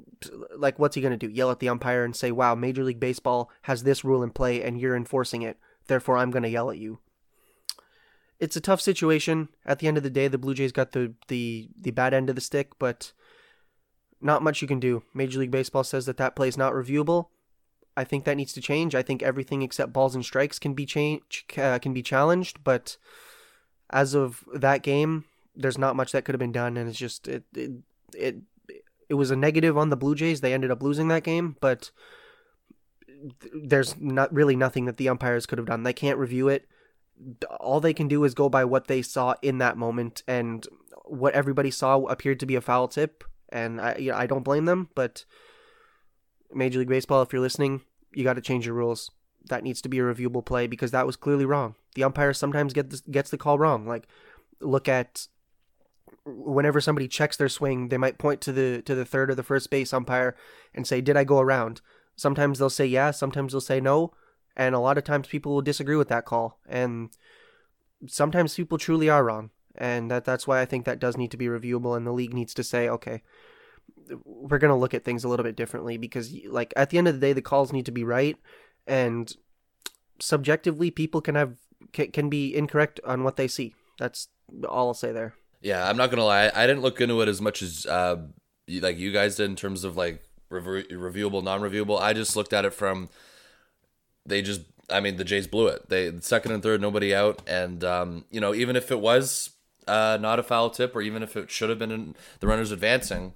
[0.56, 1.32] like, what's he going to do?
[1.32, 4.62] Yell at the umpire and say, wow, Major League Baseball has this rule in play
[4.62, 5.58] and you're enforcing it.
[5.86, 7.00] Therefore, I'm going to yell at you.
[8.38, 9.48] It's a tough situation.
[9.66, 12.28] At the end of the day, the Blue Jays got the, the, the bad end
[12.28, 13.12] of the stick, but
[14.20, 15.02] not much you can do.
[15.12, 17.26] Major League Baseball says that that play is not reviewable.
[17.96, 18.94] I think that needs to change.
[18.94, 22.96] I think everything except balls and strikes can be change, uh, can be challenged, but
[23.90, 25.24] as of that game,
[25.56, 27.72] there's not much that could have been done, and it's just it it
[28.14, 28.36] it,
[29.10, 30.40] it was a negative on the Blue Jays.
[30.40, 31.90] They ended up losing that game, but
[33.52, 35.82] there's not really nothing that the umpires could have done.
[35.82, 36.66] They can't review it.
[37.58, 40.66] All they can do is go by what they saw in that moment, and
[41.04, 43.24] what everybody saw appeared to be a foul tip.
[43.50, 45.24] And I, you know, I don't blame them, but
[46.54, 47.82] Major League Baseball, if you're listening,
[48.14, 49.10] you got to change your rules.
[49.48, 51.74] That needs to be a reviewable play because that was clearly wrong.
[51.96, 53.86] The umpire sometimes get this, gets the call wrong.
[53.86, 54.06] Like,
[54.60, 55.26] look at
[56.24, 59.42] whenever somebody checks their swing, they might point to the to the third or the
[59.42, 60.36] first base umpire
[60.74, 61.80] and say, "Did I go around?"
[62.16, 64.12] Sometimes they'll say yeah, sometimes they'll say no,
[64.56, 66.58] and a lot of times people will disagree with that call.
[66.68, 67.10] And
[68.06, 71.36] sometimes people truly are wrong, and that that's why I think that does need to
[71.36, 73.22] be reviewable, and the league needs to say, okay,
[74.24, 77.14] we're gonna look at things a little bit differently because, like, at the end of
[77.14, 78.36] the day, the calls need to be right,
[78.86, 79.36] and
[80.20, 81.56] subjectively, people can have
[81.92, 83.74] can, can be incorrect on what they see.
[83.98, 84.28] That's
[84.68, 85.34] all I'll say there.
[85.60, 86.50] Yeah, I'm not gonna lie.
[86.54, 88.16] I didn't look into it as much as uh,
[88.66, 92.00] you- like you guys did in terms of like rev- reviewable, non-reviewable.
[92.00, 93.08] I just looked at it from
[94.26, 94.62] they just.
[94.88, 95.88] I mean, the Jays blew it.
[95.88, 99.50] They second and third, nobody out, and um, you know, even if it was
[99.86, 102.72] uh, not a foul tip, or even if it should have been in the runners
[102.72, 103.32] advancing,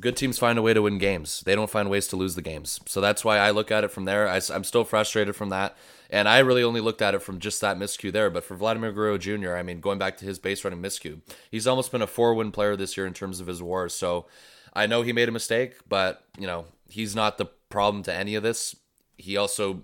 [0.00, 1.42] good teams find a way to win games.
[1.42, 2.80] They don't find ways to lose the games.
[2.86, 4.26] So that's why I look at it from there.
[4.28, 5.76] I, am still frustrated from that.
[6.12, 8.28] And I really only looked at it from just that miscue there.
[8.30, 11.66] But for Vladimir Guerrero Jr., I mean, going back to his base running miscue, he's
[11.66, 13.88] almost been a four win player this year in terms of his war.
[13.88, 14.26] So
[14.74, 18.34] I know he made a mistake, but, you know, he's not the problem to any
[18.34, 18.74] of this.
[19.16, 19.82] He also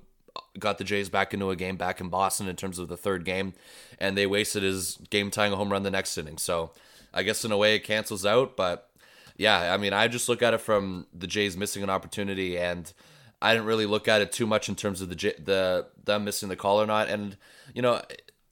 [0.58, 3.24] got the Jays back into a game back in Boston in terms of the third
[3.24, 3.54] game,
[3.98, 6.38] and they wasted his game tying home run the next inning.
[6.38, 6.72] So
[7.14, 8.90] I guess in a way it cancels out, but
[9.36, 12.92] yeah, I mean, I just look at it from the Jays missing an opportunity, and
[13.40, 16.48] I didn't really look at it too much in terms of the the them missing
[16.48, 17.08] the call or not.
[17.08, 17.36] And
[17.74, 18.02] you know,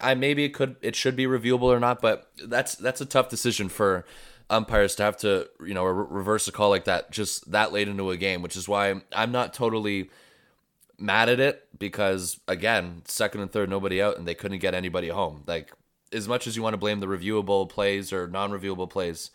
[0.01, 3.29] I maybe it could it should be reviewable or not, but that's that's a tough
[3.29, 4.05] decision for
[4.51, 7.89] umpires to have to you know re- reverse a call like that just that late
[7.89, 10.11] into a game, which is why I'm not totally
[10.99, 15.09] mad at it because again, second and third, nobody out, and they couldn't get anybody
[15.09, 15.43] home.
[15.47, 15.73] Like
[16.13, 19.31] as much as you want to blame the reviewable plays or non-reviewable plays,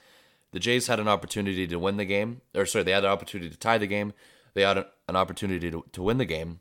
[0.52, 3.50] the Jays had an opportunity to win the game, or sorry, they had an opportunity
[3.50, 4.14] to tie the game.
[4.60, 6.60] They had an opportunity to, to win the game,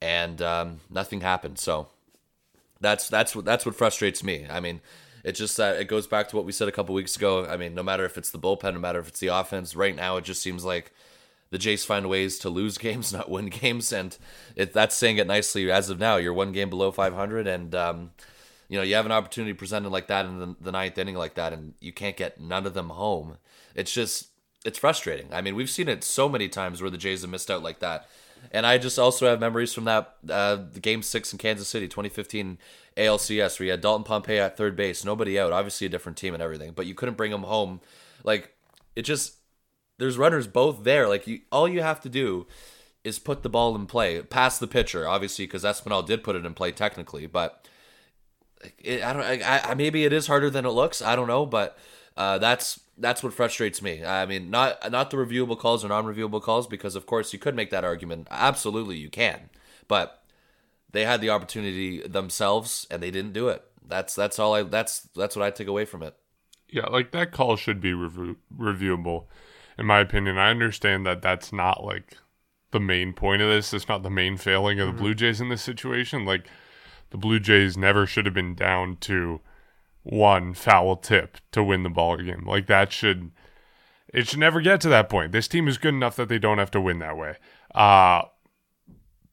[0.00, 1.58] and um, nothing happened.
[1.58, 1.88] So
[2.80, 4.46] that's that's what that's what frustrates me.
[4.48, 4.80] I mean,
[5.22, 7.44] it's just that it goes back to what we said a couple weeks ago.
[7.44, 9.94] I mean, no matter if it's the bullpen, no matter if it's the offense, right
[9.94, 10.90] now it just seems like
[11.50, 14.16] the Jays find ways to lose games, not win games, and
[14.56, 15.70] it, that's saying it nicely.
[15.70, 18.12] As of now, you're one game below 500, and um,
[18.70, 21.34] you know you have an opportunity presented like that in the, the ninth inning like
[21.34, 23.36] that, and you can't get none of them home.
[23.74, 24.28] It's just
[24.64, 25.28] it's frustrating.
[25.32, 27.80] I mean, we've seen it so many times where the Jays have missed out like
[27.80, 28.08] that.
[28.52, 32.58] And I just also have memories from that uh, game six in Kansas City, 2015
[32.96, 36.34] ALCS, where you had Dalton Pompey at third base, nobody out, obviously a different team
[36.34, 37.80] and everything, but you couldn't bring them home.
[38.22, 38.54] Like
[38.96, 39.36] it just
[39.98, 41.08] there's runners both there.
[41.08, 42.46] Like you, all you have to do
[43.02, 46.44] is put the ball in play, pass the pitcher, obviously, because Espinal did put it
[46.44, 47.66] in play technically, but
[48.78, 49.22] it, I don't.
[49.22, 51.02] I, I maybe it is harder than it looks.
[51.02, 51.78] I don't know, but
[52.16, 54.04] uh, that's that's what frustrates me.
[54.04, 57.54] I mean, not not the reviewable calls or non-reviewable calls, because of course you could
[57.54, 58.28] make that argument.
[58.30, 59.50] Absolutely, you can,
[59.88, 60.22] but
[60.92, 63.64] they had the opportunity themselves and they didn't do it.
[63.86, 64.62] That's that's all I.
[64.62, 66.14] That's that's what I take away from it.
[66.68, 69.26] Yeah, like that call should be review- reviewable,
[69.78, 70.38] in my opinion.
[70.38, 72.16] I understand that that's not like
[72.70, 73.74] the main point of this.
[73.74, 75.02] It's not the main failing of the mm-hmm.
[75.02, 76.24] Blue Jays in this situation.
[76.24, 76.46] Like
[77.10, 79.40] the Blue Jays never should have been down to
[80.04, 82.46] one foul tip to win the ball game.
[82.46, 83.32] Like that should
[84.12, 85.32] it should never get to that point.
[85.32, 87.36] This team is good enough that they don't have to win that way.
[87.74, 88.22] Uh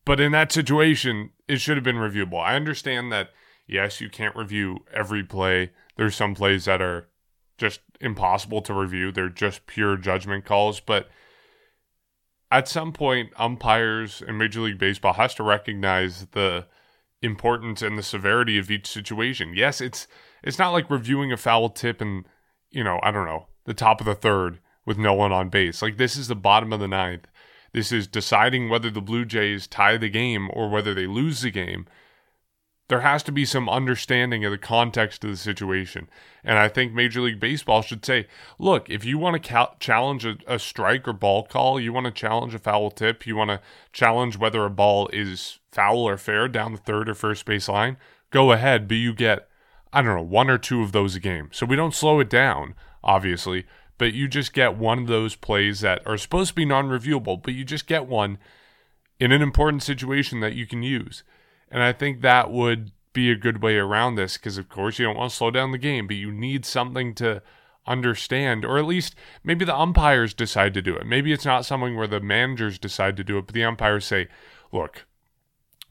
[0.03, 2.41] but in that situation, it should have been reviewable.
[2.41, 3.29] I understand that
[3.67, 5.71] yes, you can't review every play.
[5.97, 7.09] There's some plays that are
[7.57, 9.11] just impossible to review.
[9.11, 11.09] They're just pure judgment calls, but
[12.49, 16.65] at some point umpires in Major League Baseball has to recognize the
[17.21, 19.53] importance and the severity of each situation.
[19.53, 20.07] Yes, it's
[20.43, 22.25] it's not like reviewing a foul tip and
[22.71, 25.81] you know, I don't know, the top of the third with no one on base.
[25.81, 27.27] Like this is the bottom of the ninth.
[27.73, 31.51] This is deciding whether the Blue Jays tie the game or whether they lose the
[31.51, 31.85] game.
[32.89, 36.09] There has to be some understanding of the context of the situation.
[36.43, 38.27] And I think Major League Baseball should say,
[38.59, 42.11] look, if you want to challenge a, a strike or ball call, you want to
[42.11, 43.61] challenge a foul tip, you want to
[43.93, 47.95] challenge whether a ball is foul or fair down the third or first base line,
[48.29, 49.47] go ahead, but you get,
[49.93, 51.49] I don't know, one or two of those a game.
[51.51, 53.65] So we don't slow it down, obviously,
[53.97, 57.41] but you just get one of those plays that are supposed to be non reviewable,
[57.41, 58.37] but you just get one
[59.19, 61.23] in an important situation that you can use.
[61.69, 65.05] And I think that would be a good way around this because, of course, you
[65.05, 67.41] don't want to slow down the game, but you need something to
[67.85, 71.05] understand, or at least maybe the umpires decide to do it.
[71.05, 74.27] Maybe it's not something where the managers decide to do it, but the umpires say,
[74.71, 75.05] look,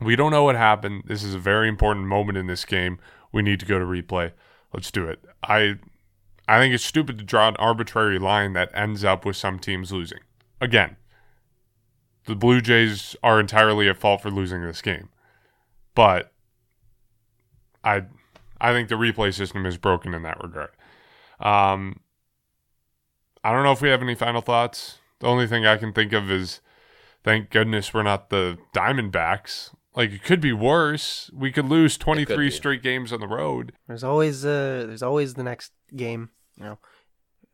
[0.01, 1.05] we don't know what happened.
[1.07, 2.99] This is a very important moment in this game.
[3.33, 4.33] We need to go to replay.
[4.73, 5.25] Let's do it.
[5.43, 5.77] I
[6.49, 9.93] I think it's stupid to draw an arbitrary line that ends up with some teams
[9.93, 10.19] losing.
[10.61, 10.97] Again,
[12.25, 15.09] the Blue Jays are entirely at fault for losing this game.
[15.95, 16.33] But
[17.85, 18.05] I
[18.61, 20.71] I think the replay system is broken in that regard.
[21.41, 22.01] Um
[23.43, 24.99] I don't know if we have any final thoughts.
[25.21, 26.61] The only thing I can think of is
[27.25, 29.71] thank goodness we're not the Diamondbacks.
[29.95, 31.31] Like it could be worse.
[31.35, 32.51] We could lose 23 be.
[32.51, 33.73] straight games on the road.
[33.89, 36.79] There's always uh there's always the next game, you know.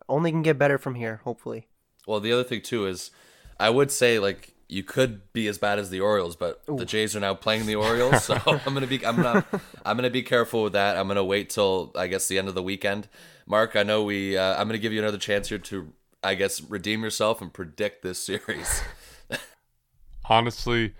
[0.08, 1.68] Only can get better from here, hopefully.
[2.06, 3.10] Well, the other thing too is,
[3.58, 7.16] I would say like you could be as bad as the Orioles, but the Jays
[7.16, 9.44] are now playing the Orioles, so I'm gonna be I'm gonna
[9.84, 10.96] I'm gonna be careful with that.
[10.96, 13.08] I'm gonna wait till I guess the end of the weekend.
[13.46, 16.60] Mark, I know we uh, I'm gonna give you another chance here to I guess
[16.60, 18.82] redeem yourself and predict this series.
[20.28, 20.94] Honestly,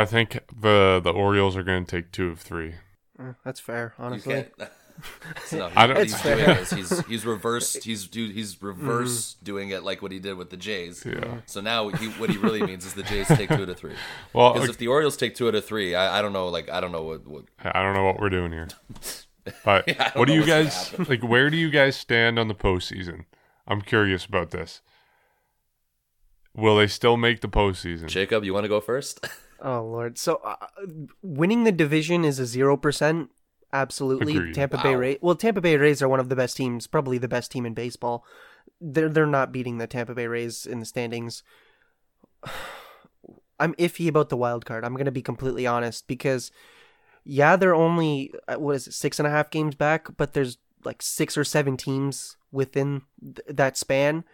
[0.00, 2.74] I think the the Orioles are going to take 2 of 3.
[3.18, 4.34] Uh, that's fair, honestly.
[4.34, 4.52] can't.
[5.52, 6.58] I don't- what he's It's doing fair.
[6.60, 7.82] is he's he's reversed.
[7.84, 11.04] He's do he's reverse doing it like what he did with the Jays.
[11.04, 11.38] Yeah.
[11.46, 13.94] So now he, what he really means is the Jays take two out of three.
[14.32, 16.48] Well, Because okay, if the Orioles take two out of three, I, I don't know.
[16.48, 18.68] Like I don't know what, what I don't know what we're doing here.
[19.64, 22.54] But I don't what do you guys like where do you guys stand on the
[22.54, 23.24] postseason?
[23.66, 24.82] I'm curious about this.
[26.54, 28.06] Will they still make the postseason?
[28.08, 29.26] Jacob, you want to go first?
[29.62, 30.18] Oh lord.
[30.18, 30.56] So uh,
[31.22, 33.28] winning the division is a 0%.
[33.72, 34.36] Absolutely.
[34.36, 34.54] Agreed.
[34.54, 35.18] Tampa Bay Rays.
[35.22, 37.72] Well, Tampa Bay Rays are one of the best teams, probably the best team in
[37.72, 38.24] baseball.
[38.80, 41.42] They're they're not beating the Tampa Bay Rays in the standings.
[43.60, 44.84] I'm iffy about the wild card.
[44.84, 46.50] I'm gonna be completely honest because,
[47.24, 50.58] yeah, they're only uh, what is it six and a half games back, but there's
[50.84, 54.24] like six or seven teams within th- that span,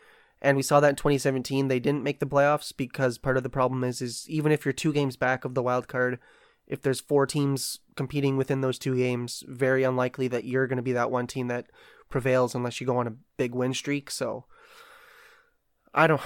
[0.41, 1.68] And we saw that in 2017.
[1.68, 4.72] They didn't make the playoffs because part of the problem is is even if you're
[4.72, 6.18] two games back of the wild card,
[6.66, 10.82] if there's four teams competing within those two games, very unlikely that you're going to
[10.82, 11.66] be that one team that
[12.09, 14.11] prevails unless you go on a big win streak.
[14.11, 14.45] So
[15.95, 16.20] I don't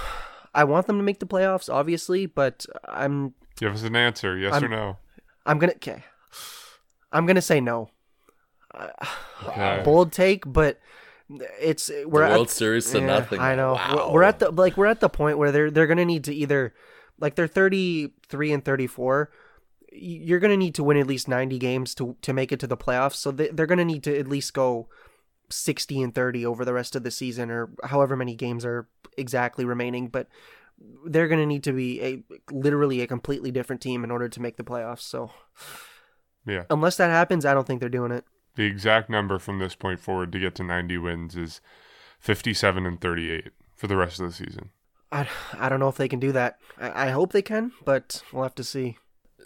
[0.54, 4.52] I want them to make the playoffs obviously, but I'm Give us an answer, yes
[4.52, 4.96] I'm- or no.
[5.44, 6.04] I'm to okay.
[7.10, 7.90] I'm going to say no.
[9.44, 9.82] Okay.
[9.84, 10.78] Bold take, but
[11.60, 13.40] it's eh, we're the at World Series to Yeah, nothing.
[13.40, 13.74] I know.
[13.74, 13.94] Wow.
[13.96, 16.34] We're- We're at the like we're at the point where they're they're gonna need to
[16.34, 16.74] either
[17.20, 19.30] like they're thirty three and thirty four.
[19.92, 22.76] You're gonna need to win at least ninety games to to make it to the
[22.76, 23.16] playoffs.
[23.16, 24.88] So they, they're gonna need to at least go
[25.50, 29.64] sixty and thirty over the rest of the season, or however many games are exactly
[29.64, 30.08] remaining.
[30.08, 30.28] But
[31.06, 34.56] they're gonna need to be a literally a completely different team in order to make
[34.56, 35.02] the playoffs.
[35.02, 35.30] So
[36.46, 36.64] Yeah.
[36.70, 38.24] unless that happens, I don't think they're doing it.
[38.54, 41.60] The exact number from this point forward to get to 90 wins is
[42.18, 44.70] 57 and 38 for the rest of the season.
[45.10, 45.28] I,
[45.58, 46.58] I don't know if they can do that.
[46.78, 48.98] I, I hope they can, but we'll have to see.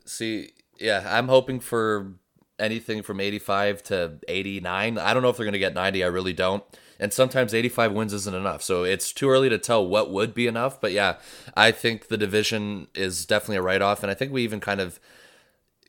[0.05, 2.15] See, yeah, I'm hoping for
[2.59, 4.99] anything from 85 to 89.
[4.99, 6.03] I don't know if they're going to get 90.
[6.03, 6.65] I really don't.
[6.99, 8.63] And sometimes 85 wins isn't enough.
[8.63, 10.81] So it's too early to tell what would be enough.
[10.81, 11.17] But yeah,
[11.55, 14.03] I think the division is definitely a write off.
[14.03, 14.99] And I think we even kind of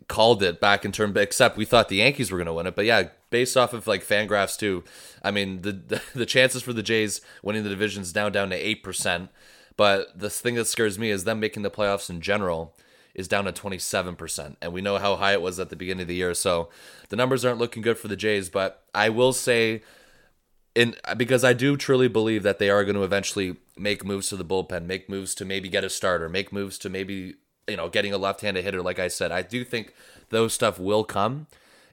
[0.07, 2.75] called it back in term except we thought the Yankees were going to win it.
[2.75, 4.83] But yeah based off of like fangraphs too
[5.21, 8.49] I mean the, the the chances for the Jays winning the division is now down
[8.51, 9.29] to 8%
[9.75, 12.73] but the thing that scares me is them making the playoffs in general
[13.13, 16.07] is down to 27% and we know how high it was at the beginning of
[16.07, 16.69] the year so
[17.09, 18.49] the numbers aren't looking good for the Jays.
[18.49, 19.81] But I will say
[20.75, 24.35] in because I do truly believe that they are going to eventually make moves to
[24.35, 27.35] the bullpen, make moves to maybe get a starter, make moves to maybe
[27.67, 28.81] you know getting a left-handed hitter.
[28.81, 29.93] Like I said, I do think
[30.29, 31.47] those stuff will come,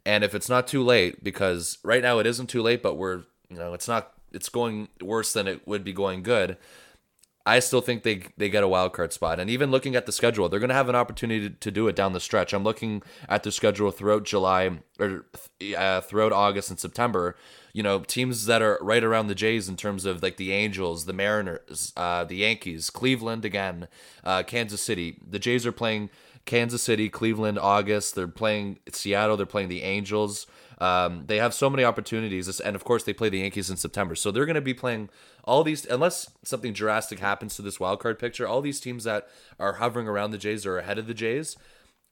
[0.05, 3.23] and if it's not too late, because right now it isn't too late, but we're
[3.49, 6.57] you know it's not it's going worse than it would be going good.
[7.47, 10.13] I still think they they get a wild card spot, and even looking at the
[10.13, 12.55] schedule, they're going to have an opportunity to, to do it down the stretch.
[12.55, 15.27] I'm looking at the schedule throughout July or
[15.77, 17.37] uh, throughout August and September.
[17.75, 21.05] You know, teams that are right around the Jays in terms of like the Angels,
[21.05, 23.89] the Mariners, uh, the Yankees, Cleveland again,
[24.23, 25.19] uh, Kansas City.
[25.29, 26.09] The Jays are playing
[26.47, 28.15] Kansas City, Cleveland, August.
[28.15, 29.37] They're playing Seattle.
[29.37, 30.47] They're playing the Angels.
[30.79, 34.15] Um, they have so many opportunities, and of course, they play the Yankees in September.
[34.15, 35.09] So they're going to be playing
[35.45, 38.47] all these, unless something drastic happens to this wild card picture.
[38.47, 41.57] All these teams that are hovering around the Jays or ahead of the Jays.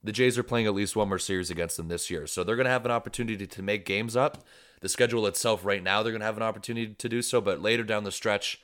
[0.05, 2.57] The Jays are playing at least one more series against them this year, so they're
[2.57, 4.45] going to have an opportunity to make games up.
[4.83, 7.63] The schedule itself, right now, they're going to have an opportunity to do so, but
[7.63, 8.61] later down the stretch,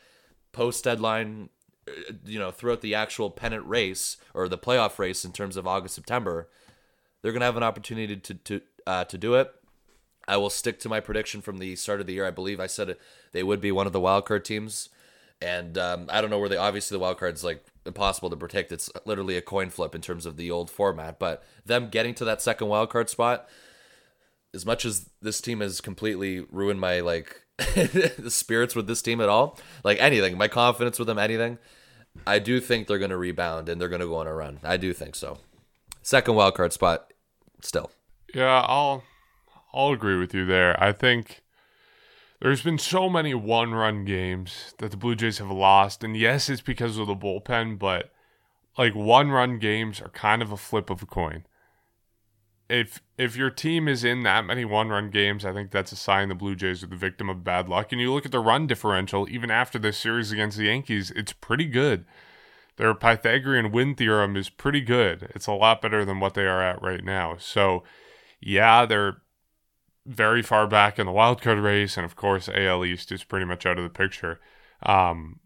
[0.53, 1.49] post deadline,
[1.89, 5.67] uh, you know, throughout the actual pennant race or the playoff race in terms of
[5.67, 6.49] August September,
[7.23, 9.55] they're going to have an opportunity to to uh, to do it.
[10.27, 12.27] I will stick to my prediction from the start of the year.
[12.27, 13.01] I believe I said it,
[13.33, 14.89] they would be one of the wild card teams,
[15.41, 16.57] and um, I don't know where they.
[16.57, 18.73] Obviously, the wild card's like impossible to predict.
[18.73, 21.19] It's literally a coin flip in terms of the old format.
[21.19, 23.49] But them getting to that second wild card spot,
[24.55, 29.21] as much as this team has completely ruined my like the spirits with this team
[29.21, 31.59] at all, like anything, my confidence with them, anything.
[32.27, 34.61] I do think they're going to rebound and they're going to go on a run.
[34.63, 35.39] I do think so.
[36.03, 37.13] Second wild card spot,
[37.61, 37.91] still.
[38.35, 39.05] Yeah, I'll
[39.73, 40.81] I'll agree with you there.
[40.83, 41.43] I think
[42.41, 46.63] there's been so many one-run games that the Blue Jays have lost, and yes, it's
[46.63, 48.13] because of the bullpen, but
[48.77, 51.45] like one-run games are kind of a flip of a coin.
[52.69, 56.29] If if your team is in that many one-run games, I think that's a sign
[56.29, 57.93] the Blue Jays are the victim of bad luck.
[57.93, 61.33] And you look at the run differential, even after this series against the Yankees, it's
[61.33, 62.05] pretty good.
[62.77, 65.31] Their Pythagorean win theorem is pretty good.
[65.35, 67.37] It's a lot better than what they are at right now.
[67.39, 67.83] So,
[68.41, 69.23] yeah, they're
[70.07, 73.47] very far back in the wild card race, and of course, AL East is pretty
[73.47, 74.41] much out of the picture.
[74.83, 75.41] Um,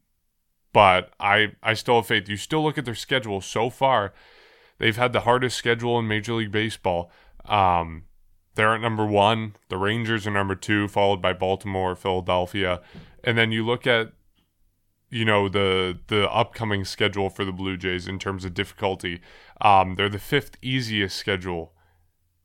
[0.73, 2.29] but I I still have faith.
[2.29, 4.13] You still look at their schedule so far;
[4.79, 7.11] they've had the hardest schedule in Major League Baseball.
[7.45, 8.05] Um,
[8.55, 9.57] they're at number one.
[9.69, 12.81] The Rangers are number two, followed by Baltimore, Philadelphia,
[13.25, 14.13] and then you look at
[15.11, 19.21] you know the the upcoming schedule for the Blue Jays in terms of difficulty.
[19.61, 21.73] Um, they're the fifth easiest schedule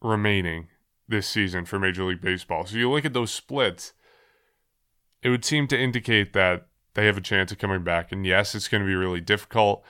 [0.01, 0.67] remaining
[1.07, 2.65] this season for Major League Baseball.
[2.65, 3.93] So you look at those splits,
[5.23, 8.11] it would seem to indicate that they have a chance of coming back.
[8.11, 9.83] And yes, it's going to be really difficult.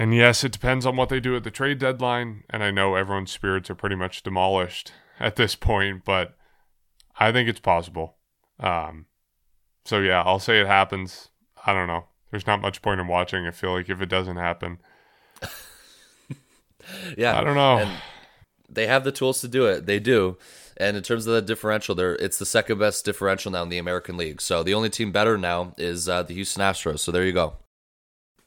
[0.00, 2.44] And yes, it depends on what they do at the trade deadline.
[2.48, 6.38] And I know everyone's spirits are pretty much demolished at this point, but
[7.18, 8.16] I think it's possible.
[8.58, 9.04] Um,
[9.84, 11.28] so yeah, I'll say it happens.
[11.66, 12.06] I don't know.
[12.30, 13.46] There's not much point in watching.
[13.46, 14.78] I feel like if it doesn't happen,
[17.14, 17.38] Yeah.
[17.38, 17.76] I don't know.
[17.76, 17.90] And
[18.70, 19.84] they have the tools to do it.
[19.84, 20.38] They do.
[20.78, 23.76] And in terms of the differential, there it's the second best differential now in the
[23.76, 24.40] American League.
[24.40, 27.00] So the only team better now is uh, the Houston Astros.
[27.00, 27.56] So there you go.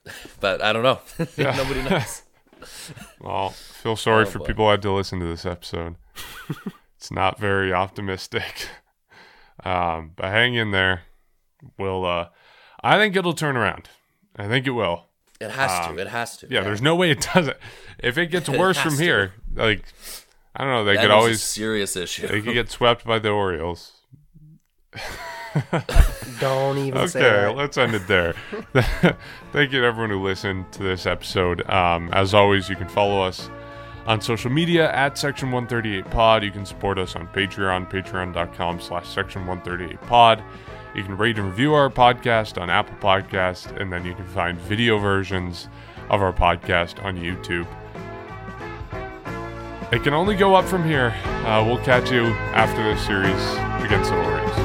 [0.39, 0.99] But I don't know.
[1.37, 1.55] Yeah.
[1.55, 2.21] Nobody knows.
[3.19, 4.45] Well, feel sorry Oh, for boy.
[4.45, 5.95] people who had to listen to this episode.
[6.97, 8.69] it's not very optimistic.
[9.65, 11.01] Um, but hang in there.
[11.77, 12.27] We'll uh
[12.83, 13.89] I think it'll turn around.
[14.37, 15.05] I think it will.
[15.41, 16.01] It has Um, to.
[16.01, 16.47] It has to.
[16.49, 17.57] Yeah, there's no way it doesn't.
[17.99, 19.03] If it gets worse has from to.
[19.03, 19.83] here, like
[20.55, 22.27] I don't know, they That could always serious issue.
[22.27, 23.91] they could get swept by the Orioles.
[26.39, 28.33] Don't even say Okay, let's end it there.
[29.51, 31.67] Thank you to everyone who listened to this episode.
[31.69, 33.49] Um, as always, you can follow us
[34.05, 36.43] on social media at Section 138 Pod.
[36.43, 40.43] You can support us on Patreon, patreon.com slash Section 138 Pod.
[40.95, 44.59] You can rate and review our podcast on Apple Podcast, and then you can find
[44.59, 45.67] video versions
[46.09, 47.67] of our podcast on YouTube.
[49.91, 51.09] It can only go up from here.
[51.45, 52.25] Uh, we'll catch you
[52.55, 53.41] after this series
[53.85, 54.62] against the Orioles.